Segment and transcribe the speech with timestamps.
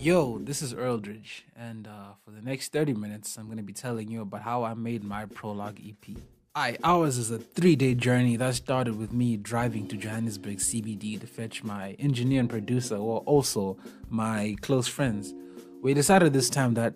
[0.00, 3.74] Yo, this is Earldridge, and uh, for the next 30 minutes, I'm going to be
[3.74, 6.16] telling you about how I made my prologue EP.
[6.54, 11.20] I ours is a three day journey that started with me driving to Johannesburg CBD
[11.20, 13.76] to fetch my engineer and producer, or also
[14.08, 15.34] my close friends.
[15.82, 16.94] We decided this time that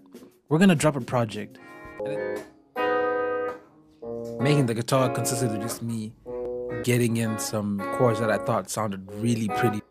[0.48, 1.58] we're gonna drop a project.
[4.40, 6.14] Making the guitar consisted of just me
[6.84, 9.82] getting in some chords that I thought sounded really pretty.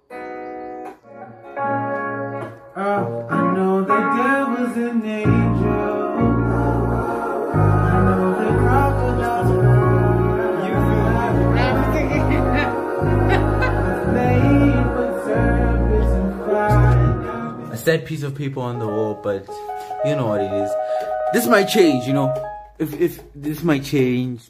[4.94, 5.34] An angel.
[7.54, 7.66] I
[8.06, 9.90] know the crocodiles cry.
[17.66, 19.48] You a sad piece of paper on the wall, but
[20.06, 20.72] you know what it is.
[21.34, 22.32] This might change, you know.
[22.78, 24.42] If if this might change.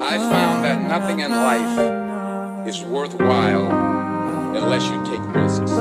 [0.00, 3.70] I found that nothing in life is worthwhile
[4.56, 5.72] unless you take risks.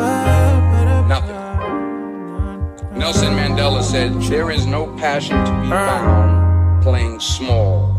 [2.97, 3.35] Nothing.
[3.35, 7.91] Nelson Mandela said, There is no passion to be found playing small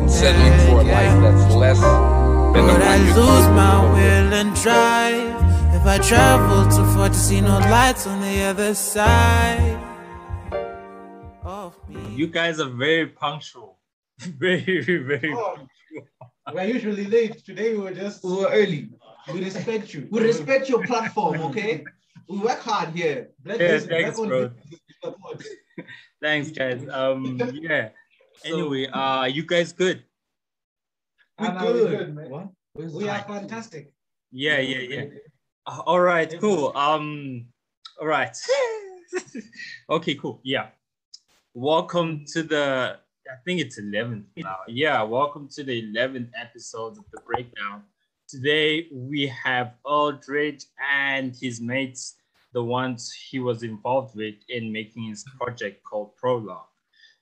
[0.00, 3.84] and settling for a life that's less than the Would I one you lose my
[3.84, 8.42] you will and drive if I travel too far to see no lights on the
[8.42, 9.78] other side
[11.44, 12.00] of me?
[12.14, 13.78] You guys are very punctual.
[14.38, 15.56] Very, very Oh.
[15.56, 16.08] punctual.
[16.54, 17.44] We're usually late.
[17.44, 18.90] Today we were just We were early.
[19.32, 20.06] we respect you.
[20.10, 21.84] We respect your platform, okay?
[22.28, 23.30] We work hard here.
[23.44, 24.48] Black Yeah, is- thanks, on bro.
[24.48, 25.44] business is the pod.
[26.22, 26.86] Thanks, guys.
[26.88, 27.88] Um, yeah.
[28.44, 30.04] Anyway, uh, you guys good?
[31.38, 31.72] We And good.
[31.72, 31.98] good.
[31.98, 32.30] good, man.
[32.30, 32.48] What?
[32.74, 33.92] We are fantastic.
[34.30, 35.04] Yeah, yeah, yeah.
[35.66, 36.72] Uh, all right, cool.
[36.76, 37.46] Um,
[38.00, 38.36] all right.
[39.90, 40.40] okay, cool.
[40.42, 40.68] Yeah.
[41.54, 42.98] Welcome to the.
[43.30, 44.56] I think it's 11th now.
[44.68, 47.82] Yeah, welcome to the 11th episode of the breakdown.
[48.32, 52.14] Today we have Earldridge and his mates,
[52.54, 56.64] the ones he was involved with in making his project called Prologue.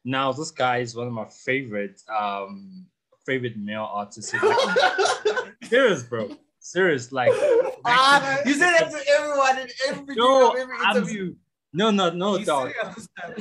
[0.05, 2.87] Now, this guy is one of my favorite um
[3.27, 4.31] favorite male artists.
[5.65, 6.31] Serious, bro.
[6.61, 7.33] Serious, like
[7.85, 11.35] Ah, you say that to everyone in every, No, every I'm- interview.
[11.73, 12.71] no, no, no, He's dog.
[12.71, 13.33] serious this time.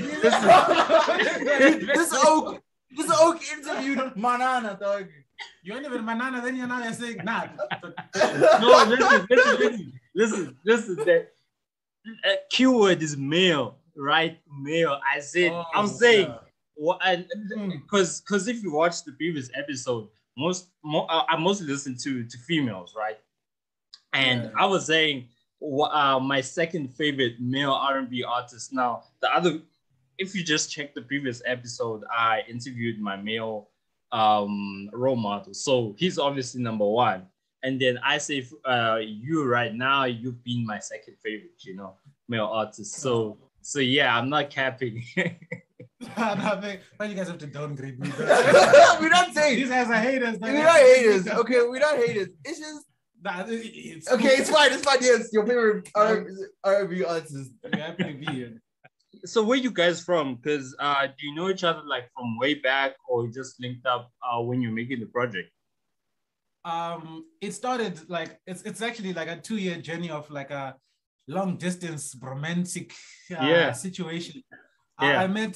[1.77, 2.63] Dude, this oak,
[2.97, 5.05] this oak interviewed Manana, dog.
[5.63, 7.47] You ain't even banana, then you're now you're saying nah.
[8.59, 10.95] No, listen, listen, listen, listen, listen.
[11.05, 11.27] The
[12.25, 14.39] uh, keyword is male, right?
[14.61, 14.99] Male.
[15.13, 16.33] I said, Oh, I'm saying,
[16.75, 17.01] what?
[17.03, 17.69] Hmm.
[17.69, 20.07] Because, because if you watch the previous episode,
[20.37, 23.17] most, mo- I mostly listen to to females, right?
[24.13, 24.51] And Yeah.
[24.57, 25.27] I was saying,
[25.61, 28.71] uh, my second favorite male R&B artist.
[28.71, 29.59] Now, the other,
[30.17, 33.69] if you just check the previous episode, I interviewed my male
[34.11, 35.53] um role model.
[35.53, 37.27] So he's obviously number one.
[37.63, 41.95] And then I say, uh, you right now, you've been my second favorite, you know,
[42.29, 42.95] male artist.
[42.95, 45.03] So, so yeah, I'm not capping.
[46.17, 48.09] Nah, man, Why you guys have to downgrade me?
[48.17, 50.37] we're not saying These guys are haters.
[50.39, 51.27] we're not haters.
[51.27, 52.29] Okay, we're not haters.
[52.45, 52.85] It's just
[53.21, 54.29] Nah, it's okay.
[54.29, 54.71] It's fine.
[54.71, 54.99] It's fine.
[55.01, 55.89] Yes, your favorite
[56.63, 57.51] R&B artist.
[57.63, 58.61] We're happy to be here.
[59.25, 60.35] So where you guys from?
[60.35, 64.11] Because uh, do you know each other like from way back, or just linked up
[64.23, 65.49] uh, when you're making the project?
[66.65, 70.75] um it started like it's it's actually like a two-year journey of like a
[71.29, 72.91] long distance romantic
[73.31, 73.71] uh, Yeah.
[73.71, 74.43] situation
[75.01, 75.21] Yeah.
[75.21, 75.55] I, I met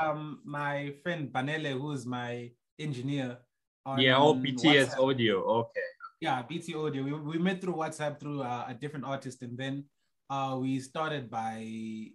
[0.00, 3.38] um my friend Banele who's my engineer
[3.84, 5.02] on yeah, oh BTS WhatsApp.
[5.02, 5.36] audio.
[5.60, 5.88] Okay.
[6.20, 9.84] yeah BT audio we, we met through WhatsApp through uh, a different artist and then
[10.30, 11.58] uh we started by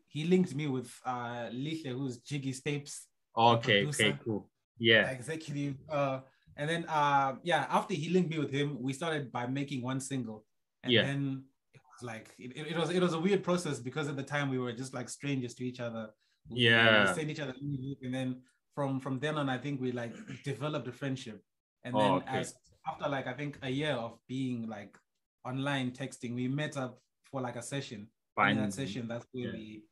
[0.08, 3.06] he linked me with uh Lihle who's Jiggy Stapes
[3.38, 3.82] Okay.
[3.82, 4.04] producer.
[4.04, 4.18] Okay.
[4.24, 4.50] Cool.
[4.80, 5.10] Yeah.
[5.12, 5.76] executive.
[5.90, 6.22] Uh,
[6.58, 10.00] and then uh, yeah, after he linked me with him, we started by making one
[10.00, 10.46] single,
[10.84, 11.04] and Yeah.
[11.04, 11.44] then
[11.74, 14.24] it was like it, it, it was it was a weird process because at the
[14.24, 16.10] time we were just like strangers to each other.
[16.50, 17.14] We, Yeah.
[17.16, 18.42] we each other music, and then
[18.76, 21.42] from from then on, I think we like developed a friendship,
[21.86, 22.40] and Oh, then okay.
[22.40, 22.54] as
[22.90, 24.98] after like I think a year of being like
[25.46, 27.00] online texting, we met up
[27.32, 28.08] for like a session.
[28.38, 29.54] And in that session, that's where Yeah.
[29.54, 29.84] we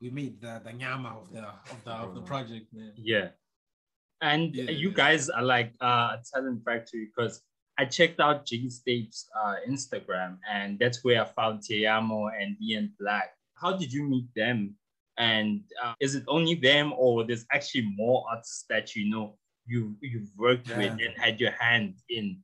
[0.00, 2.72] we made the the nyama of the of the of the project.
[2.72, 2.92] Man.
[2.96, 3.28] Yeah.
[4.22, 4.70] And Yeah.
[4.70, 7.42] you guys are like uh, a talent factory because
[7.78, 12.56] I checked out Jiggy Stapes' uh, Instagram and that's where I found Te Amo and
[12.62, 13.34] Leeanne Black.
[13.54, 14.76] How did you meet them?
[15.18, 19.96] And uh, is it only them or there's actually more artists that you know you,
[20.00, 22.42] you've worked with and had your hand in?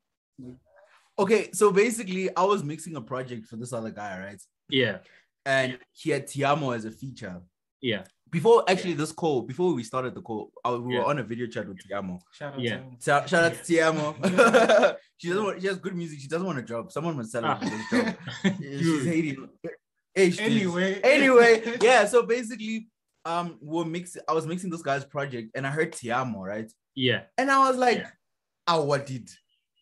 [1.18, 4.42] Okay, so basically, I was mixing a project for this other guy, right?
[4.68, 4.98] Yeah.
[5.44, 7.40] And he had Te Amo as a feature.
[7.80, 8.04] Yeah.
[8.28, 11.00] Before actually this call, before we started the call, I, we Yeah.
[11.00, 12.18] were on a video chat with Te Amo.
[12.32, 12.78] Shout out Yeah.
[12.78, 12.84] to.
[13.00, 14.14] Shout, shout out to Te Amo.
[15.16, 16.18] she doesn't want, she has good music.
[16.20, 16.90] She doesn't want a job.
[16.92, 17.58] Someone must sell her Ah.
[17.60, 18.16] this job.
[18.60, 19.48] She's Dude, hating.
[20.16, 20.46] H, dude.
[20.46, 21.00] Anyway.
[21.02, 22.04] anyway, yeah.
[22.06, 22.88] So basically,
[23.24, 24.22] um, we're mixing.
[24.28, 26.70] I was mixing this guy's project, and I heard Te Amo, right?
[26.94, 27.22] Yeah.
[27.38, 28.10] And I was like, Yeah.
[28.66, 29.30] "Oh, what did?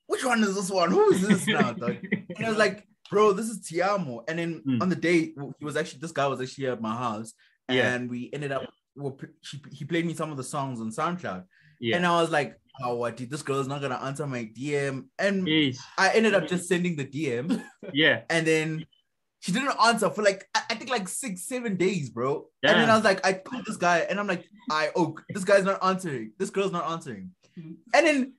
[0.07, 0.91] Which one is this one?
[0.91, 1.97] Who is this now?" dog?"
[2.37, 4.83] And I was like, "Bro, this is Te Amo." And then Mm.
[4.83, 7.33] on the day, he was actually this guy was actually at my house,
[7.69, 8.11] and Yeah.
[8.11, 8.69] we ended up.
[8.97, 9.19] Well,
[9.51, 11.45] he, he played me some of the songs on SoundCloud,
[11.81, 11.97] yeah.
[11.97, 13.17] and I was like, "Oh, what?
[13.17, 15.79] Did this girl is not gonna answer my DM?" And Yes.
[15.99, 17.61] I ended up just sending the DM,
[17.93, 18.23] Yeah.
[18.31, 18.87] and then
[19.41, 22.47] she didn't answer for like I, I think like six, seven days, bro.
[22.63, 25.45] And then I was like, I called this guy, and I'm like, I oh, this
[25.45, 26.33] guy's not answering.
[26.39, 27.31] This girl's not answering.
[27.59, 27.75] Mhm.
[27.95, 28.33] And then,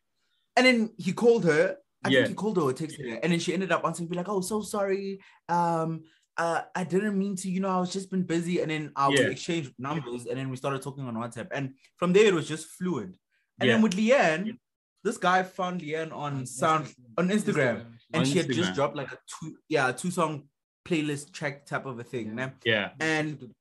[0.56, 1.78] and then he called her.
[2.04, 2.20] I Yeah.
[2.20, 4.30] think he called her or texted her, and then she ended up answering, be like,
[4.30, 5.20] oh, so sorry.
[5.50, 6.04] Um,
[6.38, 8.62] uh, I didn't mean to, you know, I was just been busy.
[8.62, 9.26] And then uh, Yeah.
[9.26, 11.48] we exchanged numbers, and then we started talking on WhatsApp.
[11.52, 13.18] And from there, it was just fluid.
[13.60, 13.74] And Yeah.
[13.76, 14.58] then with Leeanne,
[15.04, 18.56] this guy found Leeanne on Sound on Instagram and On she had Instagram.
[18.56, 20.50] just dropped like a two yeah two song
[20.84, 22.92] playlist track type of a thing man Yeah.
[23.00, 23.54] and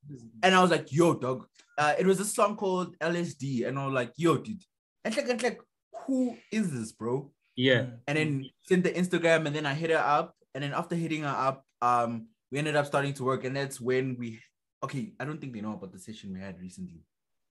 [0.43, 1.47] and I was like yo dog
[1.79, 4.62] uh it was a song called LSD and I was like yo dude
[5.05, 5.61] and like and like
[6.06, 7.86] who is this bro Yeah.
[8.06, 8.30] and then
[8.68, 11.64] sent the Instagram and then I hit her up and then after hitting her up
[11.82, 14.40] um we ended up starting to work and that's when we
[14.82, 17.02] okay I don't think they know about the session we had recently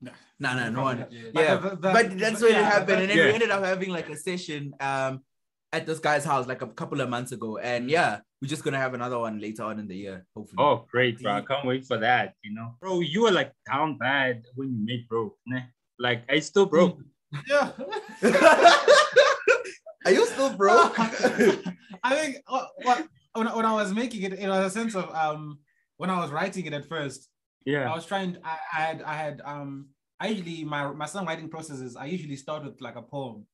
[0.02, 0.12] Nah.
[0.40, 1.22] no no no one Yeah.
[1.34, 3.28] yeah, But- but, but- that's but- when it yeah, happened, and then Yeah.
[3.28, 5.22] we ended up having like a session um
[5.72, 8.78] at this guy's house like a couple of months ago, and yeah, we're just gonna
[8.78, 10.62] have another one later on in the year, hopefully.
[10.64, 11.32] Oh, great, bro.
[11.34, 12.76] I can't wait for that, you know.
[12.80, 15.62] Bro, you were like down bad when you made broke, né?
[15.98, 17.00] Like I still broke.
[17.48, 17.72] Yeah.
[20.06, 20.94] Are you still broke?
[21.00, 24.96] I think what, what when, I- when I was making it, it was a sense
[24.96, 25.60] of um
[25.98, 27.30] when I was writing it at first,
[27.66, 27.90] Yeah.
[27.92, 28.38] I was trying.
[28.44, 29.88] I, I had I had um
[30.20, 31.96] I usually my my songwriting processes.
[31.96, 33.46] I usually start with like a poem,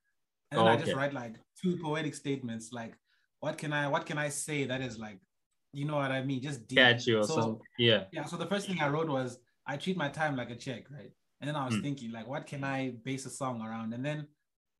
[0.52, 2.72] and then Oh, I just write like two poetic statements.
[2.72, 2.96] Like
[3.40, 5.20] what can I what can I say that is like,
[5.74, 6.42] you know what I mean?
[6.42, 6.80] Just deep.
[6.80, 7.60] Catchy or So, something.
[7.78, 8.06] Yeah.
[8.12, 8.26] Yeah.
[8.26, 9.38] So the first thing I wrote was
[9.68, 11.12] I treat my time like a check, right?
[11.42, 11.82] And then I was Mm.
[11.84, 13.94] thinking like, what can I base a song around?
[13.94, 14.28] And then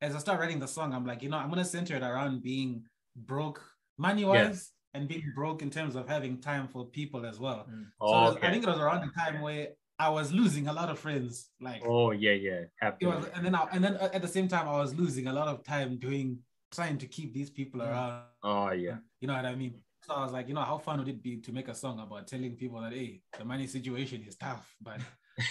[0.00, 2.42] as I start writing the song, I'm like, you know, I'm gonna center it around
[2.42, 2.84] being
[3.16, 3.62] broke
[3.98, 7.66] money wise and being broke in terms of having time for people as well.
[7.66, 9.68] So it was- I think it was around the time where
[9.98, 11.50] I was losing a lot of friends.
[11.60, 12.64] Like Oh yeah, yeah.
[13.00, 15.32] it was, and then I, and then at the same time, I was losing a
[15.32, 16.42] lot of time doing
[16.72, 18.24] trying to keep these people around.
[18.42, 18.98] Oh yeah.
[19.20, 19.82] You know what I mean?
[20.04, 21.98] So I was like, you know, how fun would it be to make a song
[22.00, 25.00] about telling people that hey, the money situation is tough, but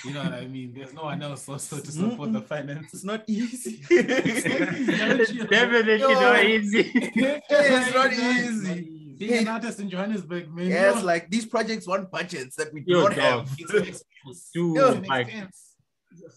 [0.05, 0.73] you know what I mean?
[0.75, 2.93] There's no one else also to support the finance.
[2.93, 3.81] it's not easy.
[3.89, 6.11] It's definitely Yo.
[6.13, 6.91] not easy.
[6.93, 9.15] it's not easy.
[9.17, 10.67] Being an artist in Johannesburg, man.
[10.67, 13.47] Yes, you know, like these projects want budgets that we Yo, don't dog.
[13.47, 13.55] have.
[13.59, 14.49] it's an expense.
[14.53, 15.29] Dude, Yo, like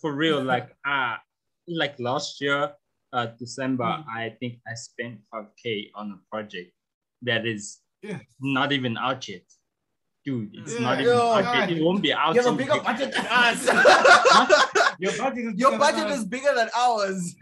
[0.01, 1.17] for real, like uh
[1.69, 2.73] like last year,
[3.13, 4.05] uh December, Mm.
[4.09, 6.73] I think I spent 5k on a project
[7.23, 8.19] that is Yeah.
[8.41, 9.47] not even out yet.
[10.25, 11.71] Dude, it's not even Yo, out yet.
[11.77, 12.35] It won't be out.
[12.35, 13.67] You have a bigger next- budget than us.
[15.01, 17.35] Your budget is Your bigger budget than is bigger than ours.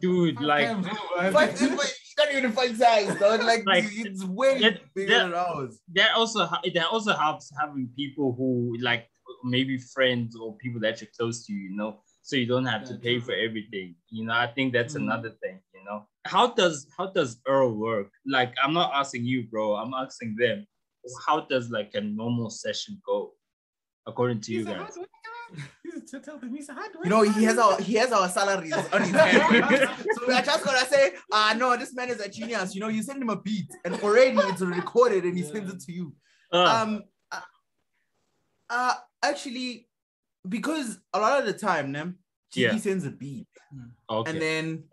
[0.00, 1.30] Dude, like times over.
[1.32, 3.40] But it's not even find fun size, dog.
[3.44, 5.80] Like, Like, it's way that- bigger that- than ours.
[5.94, 9.06] that also ha- that also helps having people who like
[9.44, 12.94] maybe friends or people that you're close to, you know, so you don't have to
[12.94, 13.94] pay for everything.
[14.08, 15.02] You know, I think that's Mm.
[15.02, 15.60] another thing.
[15.74, 18.10] You know, how does how does Earl work?
[18.26, 19.74] Like, I'm not asking you, bro.
[19.76, 20.66] I'm asking them.
[21.26, 23.32] How does like a normal session go,
[24.06, 24.78] according to you He's a guys?
[24.78, 25.08] hard worker.
[25.82, 28.72] He's to tell he's a hard You know, he has our he has our salaries
[28.72, 30.00] on his hand.
[30.12, 32.74] so we are just gonna say, ah no, this man is a genius.
[32.74, 35.80] You know, you send him a beat and already it's recorded and he sends it
[35.80, 36.14] to you.
[36.52, 37.40] Uh, Um uh,
[38.70, 39.88] uh actually
[40.48, 42.18] because a lot of the time, nem,
[42.52, 42.76] he Yeah.
[42.78, 43.46] sends a beat
[44.10, 44.30] okay.
[44.30, 44.84] and then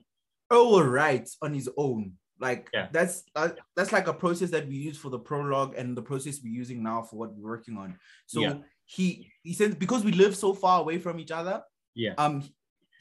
[0.51, 2.13] Earl will write on his own.
[2.39, 2.87] Like Yeah.
[2.91, 6.39] that's uh, that's like a process that we use for the prologue and the process
[6.43, 7.97] we're using now for what we're working on.
[8.27, 8.53] So Yeah.
[8.85, 11.61] he he sends because we live so far away from each other.
[11.95, 12.13] Yeah.
[12.17, 12.43] Um,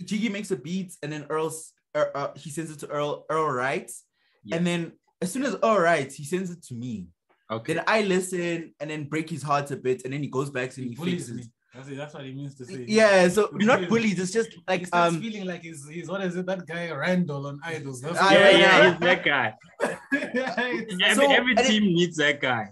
[0.04, 3.24] Jiggy makes a beat and then Earl's uh, uh, he sends it to Earl.
[3.30, 4.04] Earl writes,
[4.44, 4.56] Yeah.
[4.56, 4.92] and then
[5.22, 7.08] as soon as Earl writes, he sends it to me.
[7.50, 7.74] okay.
[7.74, 10.76] Then I listen and then break his heart a bit, and then he goes back
[10.76, 11.34] and He he fixes.
[11.36, 11.44] me.
[11.78, 12.84] That's, it, that's what he means to say.
[12.88, 14.18] Yeah, so we're not bullies.
[14.18, 16.44] It's just like starts um, feeling like he's, he's what is it?
[16.46, 18.00] That guy Randall on Idols.
[18.00, 18.90] That's Ah, yeah, yeah, yeah, yeah.
[18.90, 19.54] he's that guy.
[20.34, 22.70] yeah, Every, So- every and it- team needs that guy.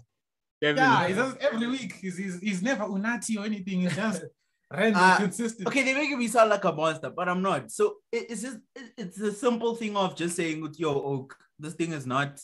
[0.60, 1.08] Definitely.
[1.08, 1.92] he does every week.
[2.00, 3.82] He's, he's, he's never Unathi or anything.
[3.82, 4.24] He's just
[4.72, 5.68] Randall Uh, consistent.
[5.68, 7.70] okay, they're making me sound like a monster, but I'm not.
[7.70, 11.36] So it, it's just it- it's a simple thing of just saying, "With yo, Oak,
[11.60, 12.40] this thing is not,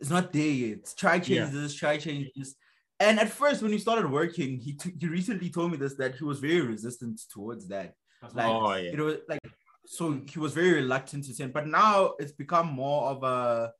[0.00, 0.92] it's not there yet.
[0.98, 1.46] Try change Yeah.
[1.60, 2.54] this, try change this."
[3.00, 6.16] And at first, when he started working, he t- he recently told me this that
[6.16, 7.94] he was very resistant towards that.
[8.34, 8.90] Like Oh, yeah.
[8.92, 9.40] it was like
[9.86, 13.72] so he was very reluctant to send, but now it's become more of a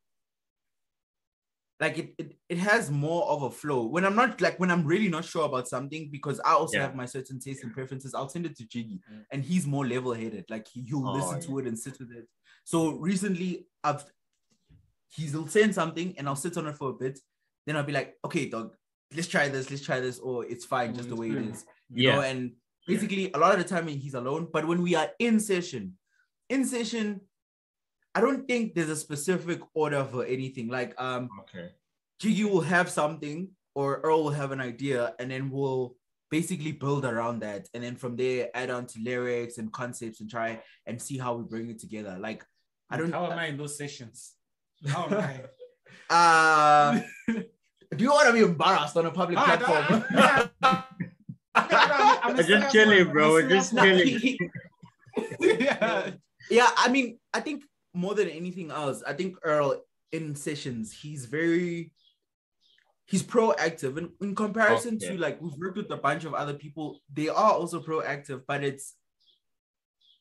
[1.81, 3.87] like it, it it has more of a flow.
[3.87, 6.85] When I'm not like when I'm really not sure about something because I also Yeah.
[6.87, 9.25] have my certain tastes and preferences, I'll send it to Jiggy, Mm.
[9.33, 10.47] and he's more level-headed.
[10.49, 12.29] Like he, he'll Oh, listen to it and sit with it.
[12.65, 14.05] So recently, I've
[15.11, 17.19] he'll send something and I'll sit on it for a bit.
[17.67, 18.77] Then I'll be like, okay, dog,
[19.15, 21.65] let's try this, let's try this, or it's fine just the way it is.
[21.91, 22.17] You Yeah.
[22.17, 22.53] know, and
[22.87, 24.49] basically a lot of the time he's alone.
[24.53, 25.95] But when we are in session,
[26.49, 27.21] in session,
[28.15, 30.69] I don't think there's a specific order for anything.
[30.69, 31.71] Like um Okay.
[32.21, 35.95] Jiggy will have something or Earl will have an idea, and then we'll
[36.31, 37.69] basically build around that.
[37.75, 41.35] And then from there, add on to lyrics and concepts and try and see how
[41.37, 42.19] we bring it together.
[42.19, 42.45] Like
[42.91, 44.35] I don't How am I in those sessions?
[44.87, 45.45] How am I?
[46.11, 47.01] uh
[47.97, 50.05] do you want to be embarrassed on a public Ah, platform?
[50.11, 50.83] no,
[51.55, 53.27] I'm- I'm just chilling, bro.
[53.29, 55.61] I'm We're just Nah, serious he- chilling.
[55.61, 56.11] yeah.
[56.51, 57.65] yeah, I mean, I think
[57.95, 61.93] more than anything else, I think Earl in sessions, he's very
[63.07, 63.97] he's proactive.
[63.97, 65.17] And in comparison Okay.
[65.17, 68.63] to like we've worked with a bunch of other people, they are also proactive, but
[68.63, 68.95] it's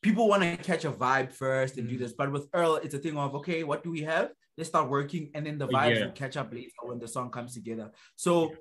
[0.00, 1.98] people want to catch a vibe first and do Mm.
[1.98, 2.12] this.
[2.14, 4.32] But with Earl, it's a thing of okay, what do we have?
[4.58, 6.04] Let's start working, and then the vibes Yeah.
[6.06, 7.92] will catch up later when the song comes together.
[8.16, 8.52] So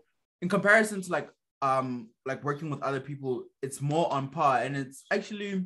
[0.43, 1.29] in comparison to like
[1.63, 5.65] um like working with other people, it's more on par, and it's actually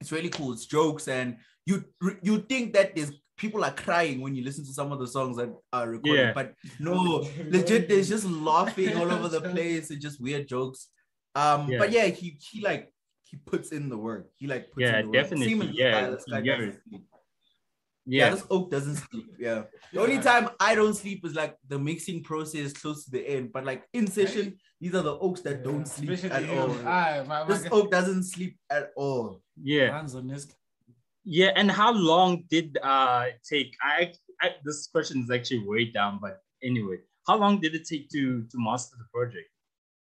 [0.00, 0.52] it's really cool.
[0.52, 1.82] It's jokes, and you
[2.22, 5.36] you think that there's people are crying when you listen to some of the songs
[5.38, 6.32] that are recorded, Yeah.
[6.34, 10.88] but no, legit, there's just laughing all over the place and just weird jokes.
[11.34, 11.78] Um, Yeah.
[11.78, 12.92] but yeah, he he like
[13.24, 14.28] he puts in the work.
[14.36, 15.14] He like puts Yeah, in the work.
[15.14, 16.70] definitely, as yeah, yeah.
[16.86, 17.02] sleep.
[18.06, 18.24] Yeah.
[18.26, 18.30] Yeah.
[18.34, 19.26] this oak doesn't sleep.
[19.38, 19.62] Yeah.
[19.92, 23.52] The only time I don't sleep is like the mixing process close to the end.
[23.52, 26.58] But like in session, these are the oaks that don't sleep Especially at you.
[26.60, 26.76] all.
[26.84, 29.40] Ah, my, my This guy- oak doesn't sleep at all.
[29.62, 29.90] Yeah.
[29.96, 30.46] hands on this.
[31.24, 33.74] Yeah, and how long did uh take?
[33.82, 38.10] I, I this question is actually way down, but anyway, how long did it take
[38.10, 39.48] to to master the project?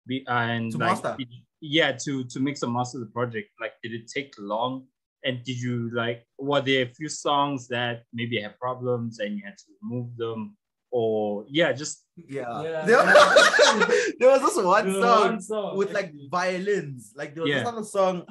[0.09, 1.17] Be and To like, master?
[1.61, 3.51] yeah, to to mix and master the project.
[3.61, 4.87] Like, did it take long?
[5.25, 6.27] And did you like?
[6.39, 10.57] Were there a few songs that maybe had problems and you had to remove them?
[10.91, 12.63] Or yeah, just Yeah.
[12.63, 12.85] Yeah.
[12.87, 13.89] There,
[14.19, 17.13] there was this one The song one song, with like violins.
[17.17, 17.61] Like there was Yeah.
[17.61, 18.25] this other song.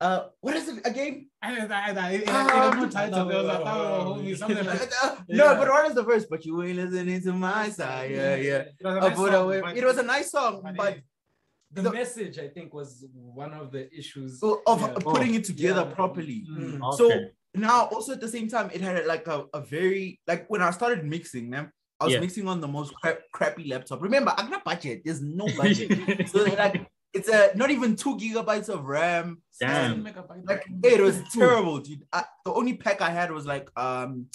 [0.00, 1.28] Uh, what is it again?
[1.42, 3.24] I, I, I, I, it, it, Um, had no title.
[3.26, 5.24] There was a oh, homie, something like Uh, that.
[5.28, 5.58] No, Yeah.
[5.58, 6.24] but what is the verse?
[6.28, 8.10] But you ain't listening to my side.
[8.10, 8.62] Yeah, yeah.
[8.80, 10.92] It was a I nice song, away- but- It was a nice song, but but
[10.96, 11.04] it-
[11.72, 14.42] The, The- message, I think, was one of the issues.
[14.42, 14.94] of Yeah.
[15.00, 15.94] putting it together Yeah.
[15.94, 16.44] properly.
[16.50, 16.82] Mm.
[16.82, 16.96] okay.
[16.96, 17.04] So
[17.54, 20.70] now, also at the same time, it had like a, a very like when I
[20.70, 22.20] started mixing, man, I was Yeah.
[22.20, 24.02] mixing on the most crap, crappy laptop.
[24.02, 25.02] Remember, I got budget.
[25.04, 26.28] There's no budget.
[26.28, 29.42] so like it's a not even two gigabytes of RAM.
[29.60, 30.02] Damn.
[30.04, 32.04] Like it was terrible, dude.
[32.12, 34.26] I, the only pack I had was like um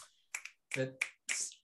[0.75, 0.93] that,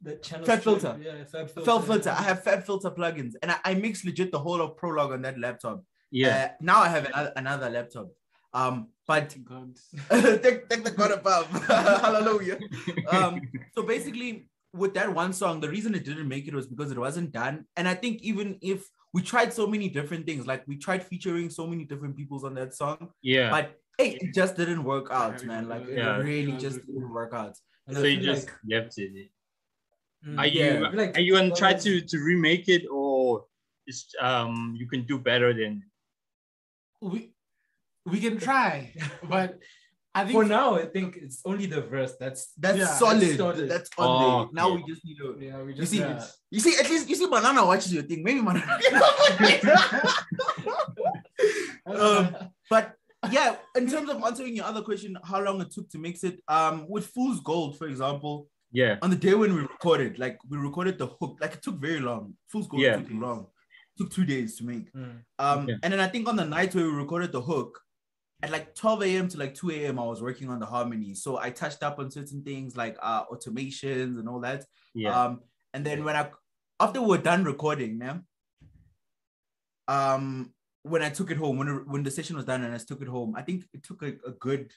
[0.01, 0.99] that channel Fab strip, filter.
[1.01, 1.71] Yeah, Fab filter.
[1.71, 2.09] Fab filter.
[2.09, 2.19] yeah.
[2.19, 5.21] I have Fab filter plugins, and I, I mixed legit the whole of Prologue on
[5.23, 5.83] that laptop.
[6.11, 8.07] yeah, Uh, now I have another, another laptop.
[8.53, 9.77] Um, but God.
[10.09, 11.47] thank, thank the God above.
[11.67, 12.59] Hallelujah.
[13.09, 13.41] Um,
[13.75, 16.97] so basically, with that one song, the reason it didn't make it was because it
[16.97, 17.65] wasn't done.
[17.77, 21.49] And I think even if we tried so many different things, like we tried featuring
[21.49, 23.49] so many different peoples on that song, yeah.
[23.49, 25.67] but hey, it just didn't work out, man.
[25.69, 26.17] Like it Yeah.
[26.17, 27.57] really just didn't work out.
[27.87, 29.29] And so you just like- left it.
[30.25, 30.37] Mm.
[30.39, 30.89] Are you Yeah.
[30.93, 33.45] Like are you gonna try to to remake it or
[33.87, 35.83] is um you can do better than
[37.01, 37.33] We,
[38.05, 38.93] we can try,
[39.27, 39.57] but
[40.13, 42.13] I think For now, I think it's only the verse.
[42.19, 43.37] That's That's Yeah, solid.
[43.37, 43.69] solid.
[43.71, 44.49] That's on Oh.
[44.51, 44.83] Now okay.
[44.83, 45.37] we just need to.
[45.39, 45.63] yeah.
[45.63, 46.21] We You just see, yeah.
[46.51, 48.21] you see, at least you see, banana watches your thing.
[48.21, 48.67] Maybe banana.
[51.85, 52.35] um,
[52.69, 52.93] but
[53.31, 56.41] yeah, in terms of answering your other question, how long it took to mix it,
[56.47, 60.57] um, with Fool's Gold, for example, yeah on the day when we recorded, like we
[60.57, 62.35] recorded the hook, like it took very long.
[62.49, 62.95] Fool's Gold Yeah.
[62.97, 63.47] took long,
[63.97, 64.91] took two days to make.
[64.93, 65.23] Mm.
[65.39, 65.75] Um, Okay.
[65.83, 67.79] and then I think on the night where we recorded the hook,
[68.43, 69.27] at like 12 a.m.
[69.29, 71.13] to like 2 a.m., I was working on the harmony.
[71.13, 74.65] So I touched up on certain things like uh automations and all that.
[74.93, 75.41] yeah Um,
[75.73, 76.31] and then when I
[76.79, 78.25] after we were done recording, man,
[79.87, 83.01] um, when I took it home, when when the session was done and I took
[83.01, 84.71] it home, I think it took a, a good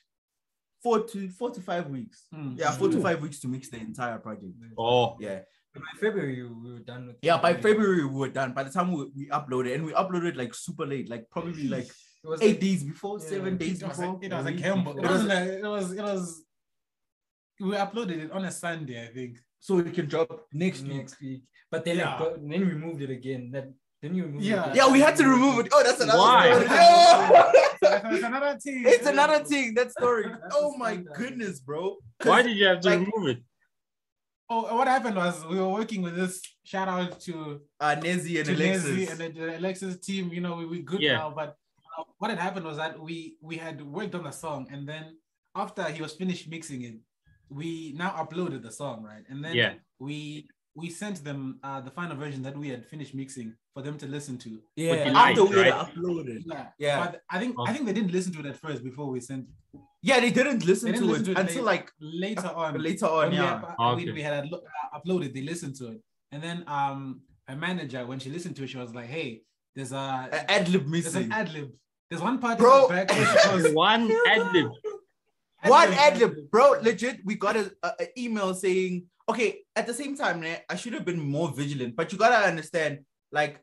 [0.84, 2.18] four to four to five weeks.
[2.32, 2.58] Mm.
[2.60, 4.52] Yeah, four to five weeks to mix the entire project.
[4.78, 5.40] oh Yeah,
[5.74, 7.16] By February, we were done with.
[7.28, 7.38] yeah.
[7.46, 7.52] By.
[7.66, 8.50] February we were done.
[8.58, 11.88] By the time we, we uploaded, and we uploaded like super late, like probably like
[12.24, 13.28] It was eight like- days before, Yeah.
[13.34, 14.12] seven days It before.
[14.22, 14.94] a, it was a week gamble.
[14.98, 16.24] It wasn't a, it was it was
[17.60, 19.34] we uploaded it on a Sunday, I think.
[19.66, 20.30] so it can drop
[20.64, 21.42] next next week.
[21.72, 22.18] But then, Yeah.
[22.22, 23.42] like, then we moved it again.
[23.54, 23.66] That
[24.04, 24.68] then you removed Yeah.
[24.70, 24.76] it.
[24.76, 25.68] Yeah, we had to remove it.
[25.72, 26.52] Oh, that's another Why?
[26.52, 26.68] story.
[27.82, 28.82] So it's another thing.
[28.86, 29.74] it's another thing.
[29.74, 30.26] That story.
[30.52, 31.14] Oh my standard.
[31.16, 31.96] goodness, bro.
[32.22, 33.40] why did you have to like- remove it
[34.50, 36.34] Oh, what happened was we were working with this.
[36.64, 38.84] Shout out to Uh, Nezi and to Alexis.
[38.90, 40.24] Nessie and the, the Alexis team.
[40.36, 41.16] You know, we we good Yeah.
[41.16, 41.30] now.
[41.40, 41.56] But
[41.98, 45.04] uh, what had happened was that we we had worked on the song, and then
[45.64, 46.96] after he was finished mixing it,
[47.48, 49.24] we now uploaded the song, right?
[49.30, 49.72] And then Yeah.
[49.98, 53.96] we we sent them uh, the final version that we had finished mixing for them
[53.98, 54.50] to listen to.
[54.76, 55.94] yeah, you after liked, we had right?
[55.94, 56.42] uploaded.
[56.46, 56.98] Yeah, Yeah.
[57.06, 57.64] But I think Oh.
[57.68, 59.46] I think they didn't listen to it at first before we sent.
[60.02, 62.70] Yeah, they didn't listen, They didn't to, listen it to it until like Later on,
[62.82, 63.22] later on.
[63.22, 63.60] when we Yeah.
[63.60, 64.12] had, Ah, we, okay.
[64.12, 66.00] we had uh, uploaded, they listened to it,
[66.32, 69.42] and then um, her manager when she listened to it, she was like, "Hey,
[69.74, 71.24] there's a A ad lib there's missing.
[71.24, 71.68] an ad lib.
[72.10, 72.74] There's one part Bro.
[72.74, 74.70] in the back where she goes, One ad lib.
[75.64, 76.72] One ad lib, bro.
[76.82, 79.60] Legit, we got a, a, a email saying, okay.
[79.76, 81.96] At the same time, né, I should have been more vigilant.
[81.96, 83.00] But you gotta understand,
[83.32, 83.60] like,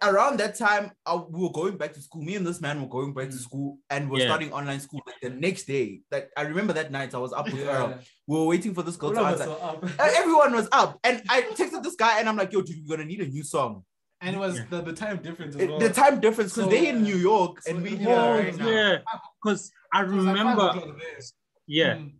[0.00, 2.22] around that time, uh, we were going back to school.
[2.22, 4.26] Me and this man were going back to school, and we're Yeah.
[4.26, 6.02] starting online school like the next day.
[6.10, 7.98] Like, I remember that night, I was up with Earl.
[8.28, 9.50] We were waiting for this girl All to of answer.
[9.50, 10.00] up.
[10.16, 13.08] Everyone was up, and I texted this guy, and I'm like, "Yo, dude, we're gonna
[13.08, 13.84] need a new song."
[14.24, 14.64] and it was Yeah.
[14.70, 15.56] the, the time difference.
[15.56, 15.80] As well.
[15.80, 18.44] the time difference because So, they in New York so and we here New York,
[18.44, 18.98] right yeah.
[19.42, 20.88] Because I It was like five remember, o'clock
[21.66, 22.12] yeah, Mm.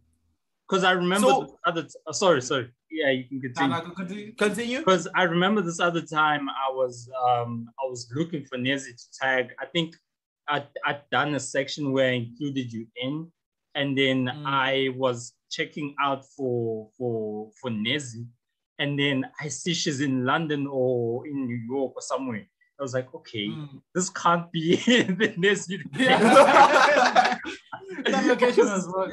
[0.73, 1.83] Because I remember So- the other.
[1.83, 2.71] T- oh, sorry, sorry.
[2.91, 3.81] Yeah, you can continue.
[3.83, 4.33] go continue.
[4.35, 4.79] Continue.
[4.79, 9.07] Because I remember this other time I was um I was looking for Nezi to
[9.21, 9.45] tag.
[9.61, 9.95] I think
[10.49, 13.31] I I'd done a section where I included you in,
[13.75, 14.43] and then Mm.
[14.47, 18.27] I was checking out for for for Nezi,
[18.79, 22.47] and then I see she's in London or in New York or somewhere.
[22.79, 23.81] I was like, okay, Mm.
[23.95, 24.77] this can't be
[25.21, 25.77] the Nezi.
[25.99, 26.19] Yeah.
[28.05, 29.13] that location was well.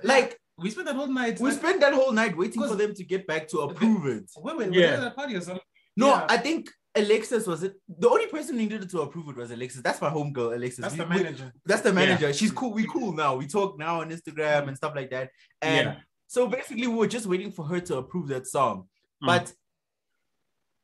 [0.02, 1.38] Like We spent that whole night.
[1.38, 4.30] we spent that whole night waiting for them to get back to approve it.
[4.38, 4.80] Wait, wait, Yeah.
[4.80, 4.92] yeah.
[5.06, 5.62] at a party or something.
[5.96, 6.26] No, Yeah.
[6.28, 7.74] I think Alexis was it.
[7.88, 9.82] The only person who needed to approve it was Alexis.
[9.82, 10.78] That's my homegirl, Alexis.
[10.80, 11.52] That's We- the we- manager.
[11.66, 12.32] that's the manager.
[12.32, 12.72] She's cool.
[12.72, 13.36] We cool now.
[13.36, 15.30] We talk now on Instagram and stuff like that.
[15.60, 15.96] And Yeah.
[16.26, 18.88] so basically, we were just waiting for her to approve that song.
[19.22, 19.26] Mm.
[19.26, 19.52] But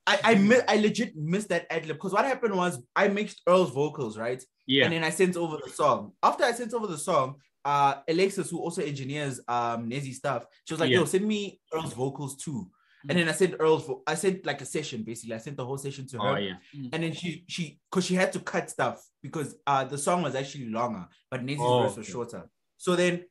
[0.06, 3.40] I I, mi- I legit missed that ad lib because what happened was I mixed
[3.46, 6.12] Earl's vocals right, Yeah, and then I sent over the song.
[6.22, 10.74] After I sent over the song, uh, Alexis, who also engineers um Nezi stuff, she
[10.74, 10.98] was like, Yeah.
[10.98, 12.70] "Yo, send me Earl's vocals too."
[13.08, 15.34] And then I sent Earl's, vo- I sent like a session basically.
[15.34, 16.54] I sent the whole session to her oh yeah,
[16.92, 20.36] and then she she because she had to cut stuff because uh the song was
[20.36, 22.12] actually longer but Nezi's Oh, verse was okay.
[22.12, 22.48] shorter
[22.78, 23.24] so then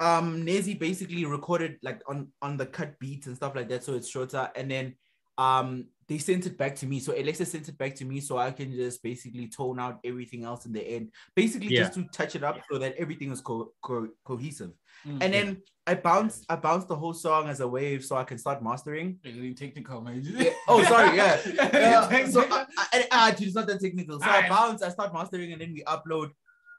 [0.00, 3.94] um Nezi basically recorded like on on the cut beats and stuff like that so
[3.94, 4.96] it's shorter and then
[5.38, 8.36] um they sent it back to me so Alexa sent it back to me so
[8.36, 11.84] I can just basically tone out everything else in the end basically Yeah.
[11.84, 14.72] just to touch it up so that everything is co- co- cohesive
[15.06, 15.18] Mm.
[15.22, 18.38] and then I bounced I bounced the whole song as a wave so I can
[18.38, 20.20] start mastering You're technical, man.
[20.24, 20.50] yeah.
[20.68, 21.16] Oh, sorry.
[21.16, 21.40] Yeah.
[21.72, 22.02] Yeah,
[22.34, 22.42] so Technical.
[22.52, 24.20] I, I, I, dude, it's not that technical.
[24.20, 24.50] So I Alright.
[24.50, 26.28] bounce, I start mastering, and then we upload.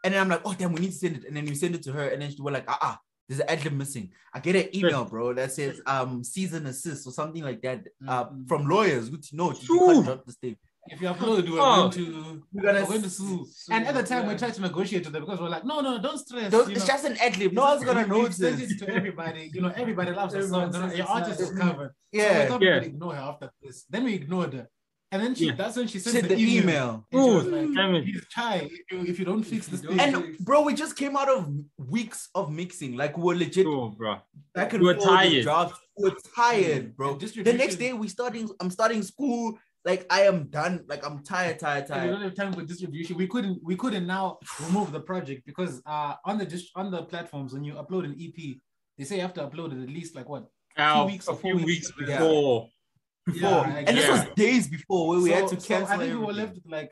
[0.06, 1.26] And then I'm like, oh damn, we need to send it.
[1.28, 2.98] And then we send it to her, and then she were like, ah, ah
[3.38, 4.10] there's an ad lib missing.
[4.34, 7.86] I get an email, bro, that says um season assist or something like that.
[8.08, 8.48] Uh, Mhm.
[8.48, 9.10] from lawyers.
[9.10, 9.52] Good to know.
[9.54, 10.58] You can't drop this thing.
[10.88, 11.90] If you upload, we're Oh.
[11.90, 13.46] going to We're gonna we're going to sue.
[13.72, 14.38] And at the time, we yeah.
[14.38, 16.52] tried to negotiate with them because we're like, no, no, don't stress.
[16.52, 16.94] Don't- you it's know.
[16.94, 17.54] just an ad lib.
[17.54, 18.38] No one's gonna we notice.
[18.38, 19.50] send it to everybody.
[19.54, 20.74] You know, everybody loves the song.
[20.96, 21.92] Your artist is covered.
[21.92, 22.48] So we Yeah.
[22.48, 22.80] thought Yeah.
[22.80, 23.86] we'd ignore her after this.
[23.90, 24.68] Then we ignored her.
[25.14, 25.56] And then she Yeah.
[25.56, 26.64] that's when she sent Send the, the email.
[26.64, 27.06] email.
[27.12, 30.00] And she Ooh, like, damn he's shy if you, if you don't fix this thing.
[30.00, 31.42] And bro, we just came out of
[31.78, 32.96] weeks of mixing.
[32.98, 34.18] Like we were legit Sure, bro.
[34.56, 35.44] back and You were tired.
[35.44, 35.78] drafts.
[35.96, 37.12] We're tired, bro.
[37.12, 38.50] And The next day we starting.
[38.60, 39.58] I'm starting school.
[39.86, 40.84] Like I am done.
[40.88, 43.16] Like I'm tired, tired, And we don't have time for distribution.
[43.18, 47.04] We couldn't we couldn't now remove the project because uh on the dist- on the
[47.04, 48.38] platforms when you upload an EP,
[48.98, 50.44] they say you have to upload it at least like what
[50.78, 52.20] Now, weeks a or four few weeks weeks Yeah.
[53.26, 53.64] Before.
[53.64, 54.12] Before, Yeah, and this yeah.
[54.12, 55.86] was days before where we had to So- so.
[55.94, 56.92] I think we were left with like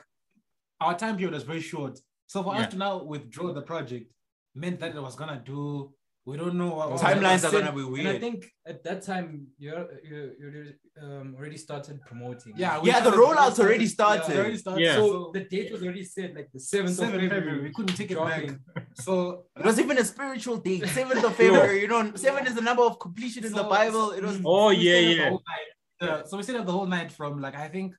[0.80, 1.98] our time period was very short.
[2.26, 2.62] So for Yeah.
[2.62, 4.10] us to now withdraw the project
[4.54, 5.92] meant that it was gonna do.
[6.24, 9.48] We don't know what Timelines I are gonna be And I think at that time
[9.58, 10.72] you're you you
[11.04, 12.52] um, already started promoting.
[12.56, 14.32] Yeah, we Yeah, the rollout's already Yeah, started.
[14.32, 14.82] it already started.
[14.84, 14.94] Yeah.
[15.00, 17.28] So So the date was already set, like the seventh of February.
[17.28, 18.58] February, we couldn't take it dropping.
[18.74, 18.86] back.
[19.06, 21.80] So It was even a spiritual date, seventh of February.
[21.84, 24.06] You know, seven is the number of completion in the Bible.
[24.12, 25.38] It was Oh, yeah, stayed up the yeah.
[26.06, 26.18] Whole night.
[26.24, 27.94] Yeah, so we stayed up the whole night from like I think